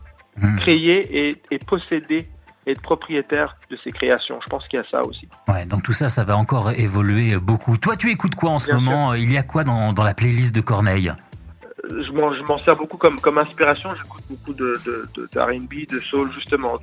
Créer 0.59 1.29
et, 1.29 1.41
et 1.51 1.59
posséder, 1.59 2.27
être 2.67 2.81
propriétaire 2.81 3.55
de 3.71 3.77
ses 3.83 3.91
créations. 3.91 4.39
Je 4.43 4.49
pense 4.49 4.67
qu'il 4.67 4.77
y 4.77 4.81
a 4.81 4.85
ça 4.89 5.03
aussi. 5.03 5.27
Ouais, 5.47 5.65
donc 5.65 5.83
tout 5.83 5.93
ça, 5.93 6.09
ça 6.09 6.23
va 6.23 6.37
encore 6.37 6.71
évoluer 6.71 7.37
beaucoup. 7.37 7.77
Toi, 7.77 7.95
tu 7.95 8.11
écoutes 8.11 8.35
quoi 8.35 8.51
en 8.51 8.59
ce 8.59 8.67
Bien 8.67 8.79
sûr. 8.79 8.81
moment? 8.89 9.13
Il 9.15 9.31
y 9.31 9.37
a 9.37 9.43
quoi 9.43 9.63
dans, 9.63 9.93
dans 9.93 10.03
la 10.03 10.13
playlist 10.13 10.53
de 10.55 10.61
Corneille? 10.61 11.09
Euh, 11.89 12.03
Je 12.05 12.11
m'en, 12.11 12.33
je 12.33 12.43
m'en 12.43 12.59
sers 12.59 12.75
beaucoup 12.75 12.97
comme, 12.97 13.19
comme 13.19 13.37
inspiration. 13.39 13.89
J'écoute 13.95 14.23
beaucoup 14.29 14.53
de, 14.53 14.79
de, 14.85 15.07
de, 15.15 15.29
de 15.31 15.39
R&B, 15.39 15.87
de 15.89 15.99
soul, 16.01 16.29
justement, 16.31 16.73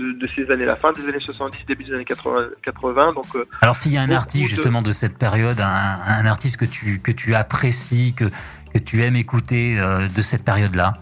de, 0.00 0.12
de 0.12 0.28
ces 0.34 0.50
années, 0.50 0.64
la 0.64 0.76
fin 0.76 0.92
des 0.92 1.06
années 1.06 1.20
70, 1.20 1.64
début 1.68 1.84
des 1.84 1.94
années 1.94 2.04
80. 2.04 2.46
80 2.62 3.12
donc, 3.12 3.26
euh, 3.36 3.44
Alors, 3.60 3.76
s'il 3.76 3.92
y 3.92 3.98
a 3.98 4.02
un 4.02 4.10
artiste 4.10 4.48
justement 4.48 4.82
de 4.82 4.90
cette 4.92 5.16
période, 5.18 5.60
un, 5.60 5.66
un 6.08 6.26
artiste 6.26 6.56
que 6.56 6.64
tu, 6.64 6.98
que 7.00 7.12
tu 7.12 7.34
apprécies, 7.36 8.14
que, 8.14 8.24
que 8.72 8.78
tu 8.78 9.02
aimes 9.02 9.16
écouter 9.16 9.78
euh, 9.78 10.08
de 10.08 10.22
cette 10.22 10.44
période-là? 10.44 10.94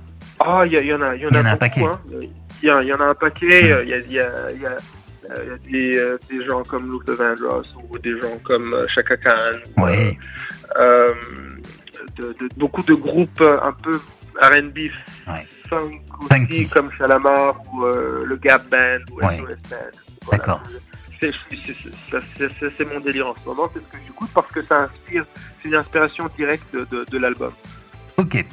Ah, 0.45 0.67
il 0.67 0.73
y, 0.73 0.93
en 0.95 1.01
a, 1.03 1.15
il 1.17 1.23
y 1.23 1.27
en 1.27 1.31
y 1.31 1.37
a, 1.37 1.41
en 1.41 1.45
a 1.47 1.51
un 1.53 1.57
paquet. 1.57 1.83
hein. 1.85 2.01
Il 2.63 2.69
y, 2.69 2.71
en 2.93 3.01
a 3.01 3.05
un 3.05 3.15
paquet. 3.15 3.73
Euh, 3.73 3.83
Il 3.85 3.89
y 4.13 4.19
a, 4.21 4.51
y 4.51 4.65
euh, 5.31 5.57
des, 5.71 5.97
euh, 5.97 6.19
des 6.31 6.45
gens 6.45 6.63
comme 6.65 6.91
Luther 6.93 7.15
Vandross 7.17 7.75
ou 7.91 7.99
des 7.99 8.21
gens 8.21 8.39
comme 8.45 8.75
euh, 8.75 8.87
Chaka 8.89 9.17
Khan. 9.17 9.33
ou, 9.79 9.83
Ouais. 9.85 10.19
euh, 10.79 11.13
de, 12.17 12.27
de- 12.35 12.49
beaucoup 12.57 12.83
de 12.83 12.93
groupes 12.95 13.41
euh, 13.41 13.59
un 13.63 13.73
peu 13.73 13.99
R&B 14.41 14.79
Ouais. 15.27 15.47
funk 15.69 15.93
aussi, 16.21 16.29
Funky. 16.29 16.69
comme 16.69 16.93
Shalamar 16.93 17.57
ou 17.73 17.85
euh, 17.85 18.25
le 18.27 18.37
Gap 18.37 18.69
Band 18.69 18.99
ou 19.13 19.25
Ouais. 19.25 19.37
SOS. 19.39 20.29
D'accord. 20.31 20.63
C'est 22.77 22.85
mon 22.93 23.01
délire 23.01 23.29
en 23.29 23.35
ce 23.35 23.47
moment, 23.49 23.71
c'est 23.73 23.81
ce 23.81 23.85
que 23.87 23.97
j'écoute 24.07 24.29
parce 24.35 24.53
que 24.53 24.61
ça 24.63 24.83
inspire, 24.83 25.25
c'est 25.63 25.69
une 25.69 25.75
inspiration 25.77 26.29
directe 26.37 26.67
de, 26.75 26.85
de- 26.91 27.07
de 27.11 27.19
l'album. 27.19 27.53
Ok. 28.19 28.45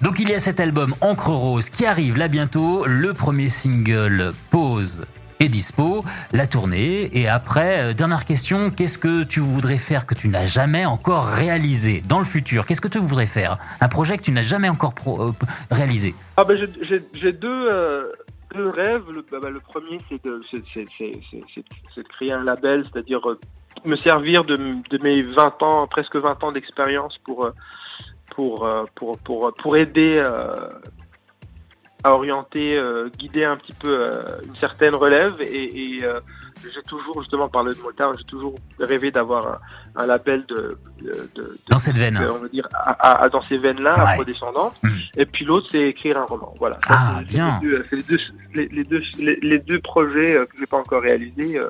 Donc 0.00 0.20
il 0.20 0.28
y 0.28 0.34
a 0.34 0.38
cet 0.38 0.60
album 0.60 0.94
Encre 1.00 1.30
Rose 1.30 1.70
qui 1.70 1.84
arrive 1.84 2.16
là 2.16 2.28
bientôt. 2.28 2.84
Le 2.86 3.12
premier 3.14 3.48
single 3.48 4.32
Pause 4.50 5.02
est 5.40 5.48
dispo, 5.48 6.04
la 6.32 6.46
tournée. 6.46 7.10
Et 7.18 7.26
après, 7.26 7.78
euh, 7.78 7.94
dernière 7.94 8.24
question, 8.24 8.70
qu'est-ce 8.70 8.96
que 8.96 9.24
tu 9.24 9.40
voudrais 9.40 9.76
faire 9.78 10.06
que 10.06 10.14
tu 10.14 10.28
n'as 10.28 10.44
jamais 10.44 10.86
encore 10.86 11.26
réalisé 11.26 12.00
dans 12.08 12.20
le 12.20 12.24
futur? 12.24 12.64
Qu'est-ce 12.64 12.80
que 12.80 12.86
tu 12.86 12.98
voudrais 12.98 13.26
faire? 13.26 13.58
Un 13.80 13.88
projet 13.88 14.16
que 14.18 14.22
tu 14.22 14.30
n'as 14.30 14.42
jamais 14.42 14.68
encore 14.68 14.94
euh, 15.08 15.32
réalisé? 15.72 16.14
Ah 16.36 16.44
ben 16.44 16.56
j'ai- 16.82 17.02
euh, 17.44 18.12
deux 18.54 18.68
rêves. 18.68 19.02
Le, 19.10 19.22
premier 19.60 19.98
c'est 20.08 20.24
de, 20.24 20.40
créer 22.08 22.32
un 22.32 22.44
label, 22.44 22.84
c'est-à-dire 22.84 23.20
me 23.84 23.96
servir 23.96 24.44
de, 24.44 24.56
mes 25.02 25.22
20 25.22 25.62
ans, 25.62 25.88
presque 25.88 26.14
20 26.14 26.44
ans 26.44 26.52
d'expérience 26.52 27.18
pour, 27.24 27.50
pour, 28.38 28.64
euh, 28.64 28.84
pour, 28.94 29.18
pour, 29.18 29.52
pour 29.60 29.76
aider 29.76 30.14
euh, 30.16 30.68
à 32.04 32.12
orienter, 32.12 32.76
euh, 32.78 33.08
guider 33.18 33.42
un 33.42 33.56
petit 33.56 33.72
peu 33.72 33.92
une 34.46 34.54
certaine 34.54 34.94
relève. 34.94 35.34
Et, 35.40 35.96
et, 35.96 36.04
j'ai 36.62 36.82
toujours, 36.88 37.20
justement, 37.20 37.48
parlé 37.48 37.74
de 37.74 37.80
Motown, 37.80 38.14
j'ai 38.16 38.24
toujours 38.24 38.54
rêvé 38.78 39.10
d'avoir 39.10 39.44
un, 39.96 40.02
un 40.02 40.06
label 40.06 40.44
de, 40.46 40.78
de, 41.00 41.06
de- 41.06 41.30
de- 41.34 41.56
dans 41.68 41.78
cette 41.80 41.96
veine 41.96 42.16
on 42.30 42.38
va 42.38 42.48
dire, 42.48 42.68
à, 42.74 43.28
dans 43.28 43.40
ces 43.40 43.58
veines-là, 43.58 43.94
Ouais. 43.96 44.10
afrodescendantes. 44.12 44.74
Mm. 44.84 44.88
Et 45.16 45.26
puis 45.26 45.44
l'autre, 45.44 45.66
c'est 45.72 45.88
écrire 45.88 46.16
un 46.18 46.24
roman. 46.26 46.54
Voilà. 46.60 46.78
Ah, 46.88 47.18
c'est- 47.20 47.24
c'est 47.26 47.38
bien. 47.38 47.60
les 47.60 47.68
deux- 47.68 47.84
C'est 47.90 47.96
les 47.96 48.02
deux, 48.04 48.18
les, 48.54 48.66
les 48.68 48.84
deux, 48.84 49.02
les, 49.18 49.36
les 49.42 49.58
deux 49.58 49.80
projets 49.80 50.46
que 50.48 50.56
j'ai 50.60 50.66
pas 50.66 50.76
encore 50.78 51.02
réalisés 51.02 51.60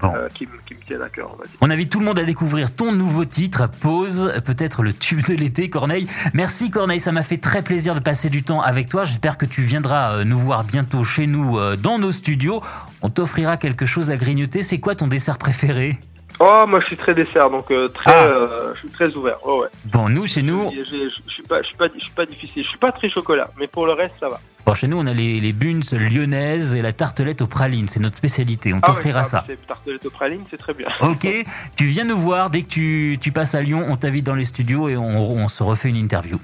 Bon. 0.00 0.12
euh, 0.14 0.28
qui, 0.34 0.46
me- 0.46 0.52
qui 0.66 0.74
me 0.74 0.80
tiennent 0.80 1.02
à 1.02 1.08
cœur, 1.08 1.30
on 1.32 1.36
va 1.36 1.44
dire. 1.44 1.56
On 1.60 1.70
invite 1.70 1.90
tout 1.90 1.98
le 2.00 2.04
monde 2.06 2.18
à 2.18 2.24
découvrir 2.24 2.74
ton 2.74 2.92
nouveau 2.92 3.24
titre, 3.24 3.68
Pause, 3.80 4.32
peut-être 4.44 4.82
le 4.82 4.92
tube 4.92 5.24
de 5.26 5.34
l'été, 5.34 5.68
Corneille. 5.68 6.06
Merci 6.34 6.70
Corneille, 6.70 7.00
ça 7.00 7.12
m'a 7.12 7.22
fait 7.22 7.38
très 7.38 7.62
plaisir 7.62 7.94
de 7.94 8.00
passer 8.00 8.28
du 8.30 8.42
temps 8.42 8.60
avec 8.60 8.88
toi. 8.88 9.04
J'espère 9.04 9.38
que 9.38 9.46
tu 9.46 9.62
viendras 9.62 10.16
euh, 10.18 10.24
nous 10.24 10.38
voir 10.38 10.64
bientôt 10.64 11.04
chez 11.04 11.26
nous 11.26 11.58
euh, 11.58 11.76
dans 11.76 11.98
nos 11.98 12.12
studios. 12.12 12.62
On 13.02 13.10
t'offrira 13.10 13.56
quelque 13.56 13.86
chose 13.86 14.10
à 14.10 14.16
grignoter. 14.16 14.62
C'est 14.62 14.78
quoi 14.78 14.94
ton 14.94 15.06
dessert 15.08 15.38
préféré? 15.38 15.98
Oh, 16.40 16.64
moi 16.66 16.80
je 16.80 16.86
suis 16.86 16.96
très 16.96 17.14
dessert, 17.14 17.50
donc 17.50 17.70
euh, 17.70 17.88
très, 17.88 18.10
Ah. 18.12 18.22
euh, 18.24 18.72
je 18.74 18.80
suis 18.80 18.88
très 18.90 19.14
ouvert. 19.14 19.36
Oh, 19.44 19.62
ouais. 19.62 19.68
Bon, 19.86 20.08
nous, 20.08 20.26
chez 20.26 20.42
nous, 20.42 20.70
Je, 20.74 20.84
je- 20.84 21.08
je- 21.08 21.22
je 21.26 21.30
suis 21.32 21.42
pas, 21.42 21.62
je 21.62 21.66
suis 21.68 21.76
pas, 21.76 21.86
je 21.94 22.00
suis 22.00 22.10
pas 22.12 22.26
difficile. 22.26 22.62
Je 22.64 22.68
suis 22.68 22.78
pas 22.78 22.90
très 22.92 23.08
chocolat, 23.10 23.50
mais 23.58 23.66
pour 23.68 23.86
le 23.86 23.92
reste, 23.92 24.14
ça 24.18 24.28
va. 24.28 24.40
bon, 24.66 24.74
chez 24.74 24.88
nous, 24.88 24.98
on 24.98 25.06
a 25.06 25.12
les, 25.12 25.40
les 25.40 25.52
buns 25.52 25.80
lyonnaises 25.92 26.74
et 26.74 26.82
la 26.82 26.92
tartelette 26.92 27.42
aux 27.42 27.46
pralines. 27.46 27.88
C'est 27.88 28.00
notre 28.00 28.16
spécialité. 28.16 28.72
On 28.72 28.80
Ah 28.82 28.88
ouais, 28.90 28.94
t'offrira 28.96 29.20
ah, 29.20 29.24
ça. 29.24 29.44
Tartelette 29.68 30.04
aux 30.06 30.10
pralines, 30.10 30.42
c'est 30.50 30.56
très 30.58 30.74
bien. 30.74 30.88
Ok, 31.00 31.28
tu 31.76 31.84
viens 31.86 32.04
nous 32.04 32.18
voir 32.18 32.50
dès 32.50 32.62
que 32.62 32.68
tu, 32.68 33.18
tu 33.20 33.30
passes 33.32 33.54
à 33.54 33.62
Lyon. 33.62 33.84
On 33.88 33.96
t'invite 33.96 34.24
dans 34.24 34.34
les 34.34 34.44
studios 34.44 34.88
et 34.88 34.96
on, 34.96 35.04
on 35.32 35.48
se 35.48 35.62
refait 35.62 35.90
une 35.90 35.96
interview. 35.96 36.38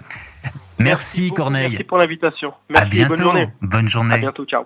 Merci, 0.78 1.32
Corneille. 1.32 1.70
Merci 1.70 1.84
pour 1.84 1.98
l'invitation. 1.98 2.50
à 2.50 2.54
Merci 2.70 2.86
et 2.86 2.90
bientôt. 3.00 3.14
bonne 3.14 3.22
journée. 3.24 3.48
Bonne 3.62 3.88
journée. 3.88 4.14
À 4.14 4.18
bientôt, 4.18 4.44
ciao. 4.44 4.64